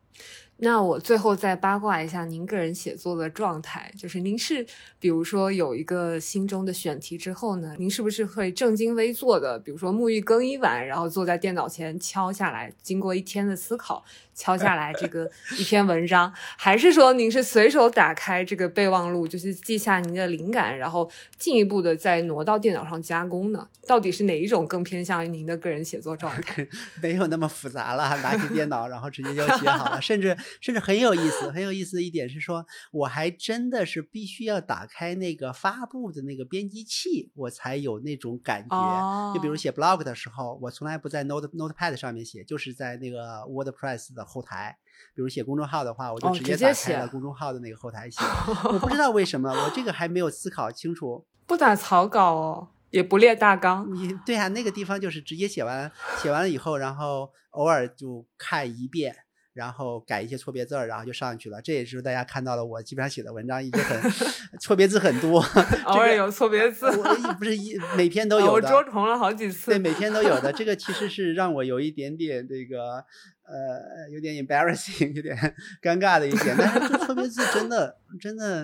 [0.61, 4.65] 那我最后再八卦一下您个人写作的状态，就是您是
[4.99, 14.03] 比如说有一个心中的选题之后呢，您是不是会正襟危坐的，比如说沐浴更衣完，然后坐在电脑前敲下来，经过一天的思考
[14.35, 23.65] 敲下来这个 一篇文章，还是说您是随手打开这个备忘录，就是记下您的灵感，然后进一步的再挪到电脑上加工呢？
[23.87, 26.67] 到底是哪一种更偏向于您的个人写作状态？
[27.01, 30.29] 没有那么复杂了，拿起电脑然后直接就写好了，甚至。
[30.61, 39.33] 甚至很有意思，很有意思的一点是说，我还真的是必须要打开那个发布的那个编辑器，我才有那种感觉。
[39.33, 44.77] 就比如写 blog 的时候，我从来不在 note notepad 上面写，就是在那个 wordpress 的后台。
[45.15, 48.21] 比如写公众号的话，我就直接打开了公众号的那个后台写。
[48.71, 51.25] 我不知道为什么，我这个还没有思考清楚。
[51.47, 53.87] 不打草稿哦，也不列大纲。
[53.93, 59.15] 你对啊，那个地方就是直接写完，写完了以后，然后偶尔就看一遍。
[59.59, 61.61] 然后改一些错别字儿，然后就上去了。
[61.61, 64.01] 这也是大家看到了我基本上写的文章一直很
[64.61, 65.41] 错别字很多，
[65.83, 66.89] 偶尔有错别字，
[67.37, 68.51] 不是一每篇 都有的。
[68.53, 69.71] 我捉虫了好几次。
[69.71, 70.53] 对，每天都有的。
[70.53, 73.03] 这个其实 是让我有一点点这个
[73.43, 75.35] 呃，有点 embarrassing，有点
[75.81, 76.55] 尴尬的一点。
[76.57, 78.63] 但是这错别字真的真的，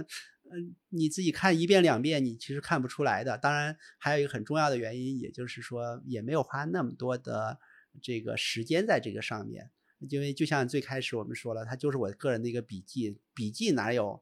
[0.50, 3.38] 嗯，你自己看一遍两遍，你其实看不出来的。
[3.38, 7.60] 当然，还有一个很重要的原因，也就是说也没有花那么多的。
[8.02, 9.70] 这个时间在这个上面，
[10.00, 14.22] 因为就像最开始我们说了，它就是我个人的一个笔记，笔记哪有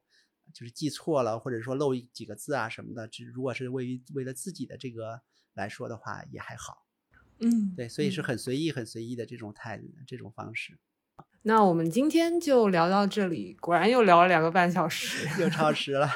[0.53, 5.21] 就是记错了或者说漏几个字啊什么的，只如果是为于为了自己的这个
[5.53, 6.85] 来说的话也还好，
[7.39, 10.77] 嗯，对，所以是很随意很随意的这种态度这种方式。
[11.45, 16.09] 那我们今天就聊到这里，果然又聊了两个半小时， 又超时了。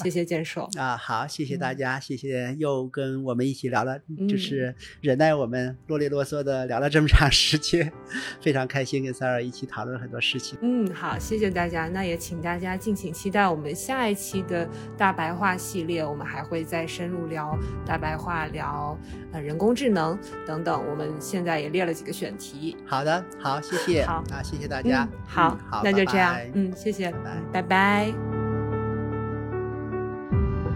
[0.00, 3.98] 谢谢建硕啊，好，谢谢大家，谢谢又跟我们一起聊了，
[4.28, 7.92] 就是忍耐我们啰里啰嗦的聊了这么长时间，
[8.40, 10.56] 非常开心跟 Sarah 一起讨论很多事情。
[10.62, 18.96] 嗯，好，谢谢大家，那也请大家敬请期待我们下一期的大白话系列，我们还会再深入聊大白话，聊
[19.32, 20.88] 呃人工智能等等。
[20.88, 22.76] 我们现在也列了几个选题。
[22.86, 26.50] 好的，好，谢谢，好啊，谢谢大家，嗯、好，好，那就这样，拜拜。
[26.54, 27.10] 嗯，谢谢，
[27.52, 27.62] 拜拜。
[27.62, 28.14] 拜拜。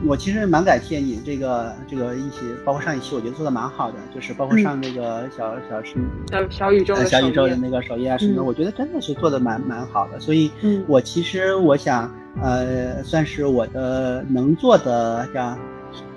[0.04, 5.94] 我其实蛮感谢你这个这个一起，包括上一期我觉得做的蛮好的，就是包括上那个小、小什
[6.28, 8.46] 小小宇宙小宇宙的那个首页啊什么的，嗯。
[8.46, 10.18] 我觉得真的是做的蛮蛮好的。
[10.18, 10.84] 所以，嗯。
[10.88, 15.56] 我其实我想，呃，算是我的能做的叫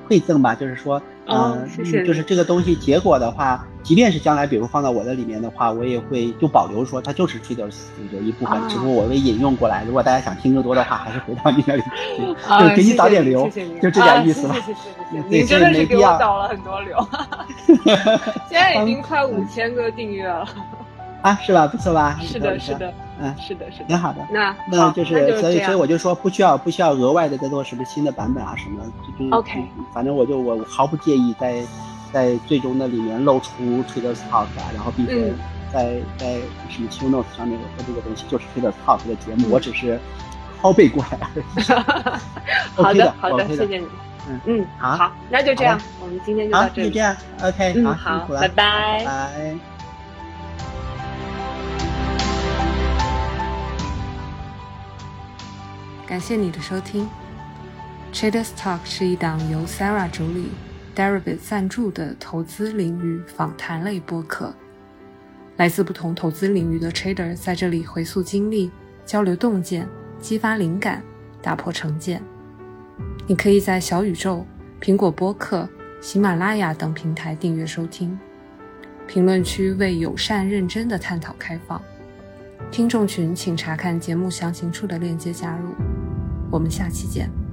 [0.07, 1.67] 馈赠吧，就是说，嗯
[2.05, 7.67] 就是这个东西结果的话，即便是将来比如放到我的里面的话，我也会就保留说它就是 Trader
[8.11, 9.83] 的一部分，啊只不过我会引用过来。
[9.85, 11.81] 如果大家想听更多的话，还是回到你那里
[12.59, 14.61] 就给你谢谢你导点流谢谢，就这点意思吧啊。
[14.65, 17.07] 谢谢谢谢谢谢，对您真的是给我没必要导了很多流，
[18.49, 20.45] 现在已经快五千个订阅了。
[21.25, 21.65] 啊，是吧？
[21.65, 22.19] 不错吧？
[22.21, 23.85] 是的，是的，嗯，是的，是的。
[23.87, 24.19] 挺好的。
[24.29, 31.63] 那那就是，就所以所以我就说不需要不需要额外的再做什么新的版本啊什么的，就就 OK 反正我就我毫不介意在
[32.13, 33.49] 在最终的里面露出
[33.85, 35.33] Twitter Talk 啊，然后并且嗯
[35.73, 36.35] 在在
[36.69, 39.99] 什么 Q Notes 上面我说这个东西就是 Twitter Talk 的节目，嗯我只是
[40.61, 42.21] 拷贝过来而已。
[42.77, 43.87] 好 OK 的好的，OK 的谢谢你。
[44.29, 46.87] 嗯嗯，好好，那就这样，我们今天就好到，这里。
[46.89, 49.03] 就这样，OK，嗯，好，好辛苦，了，拜。
[49.05, 49.74] 拜。
[56.07, 57.09] 感谢你的收听。
[58.13, 60.49] Traders Talk 是一档由 Sarah 主理、
[60.95, 64.53] Deribit 赞助的投资领域访谈类播客。
[65.57, 68.69] 来自不同投资领域的 Trader 在这里回溯经历、
[69.03, 69.87] 交流洞见、
[70.19, 71.01] 激发灵感、
[71.41, 72.21] 打破成见。
[73.25, 74.45] 你可以在小宇宙、
[74.79, 75.67] 苹果播客、
[75.99, 78.17] 喜马拉雅等平台订阅收听。
[79.07, 81.81] 评论区为友善认真的探讨开放。
[82.71, 85.73] 听众群请查看节目详情处的链接加入。
[86.51, 87.44] 我们下期见。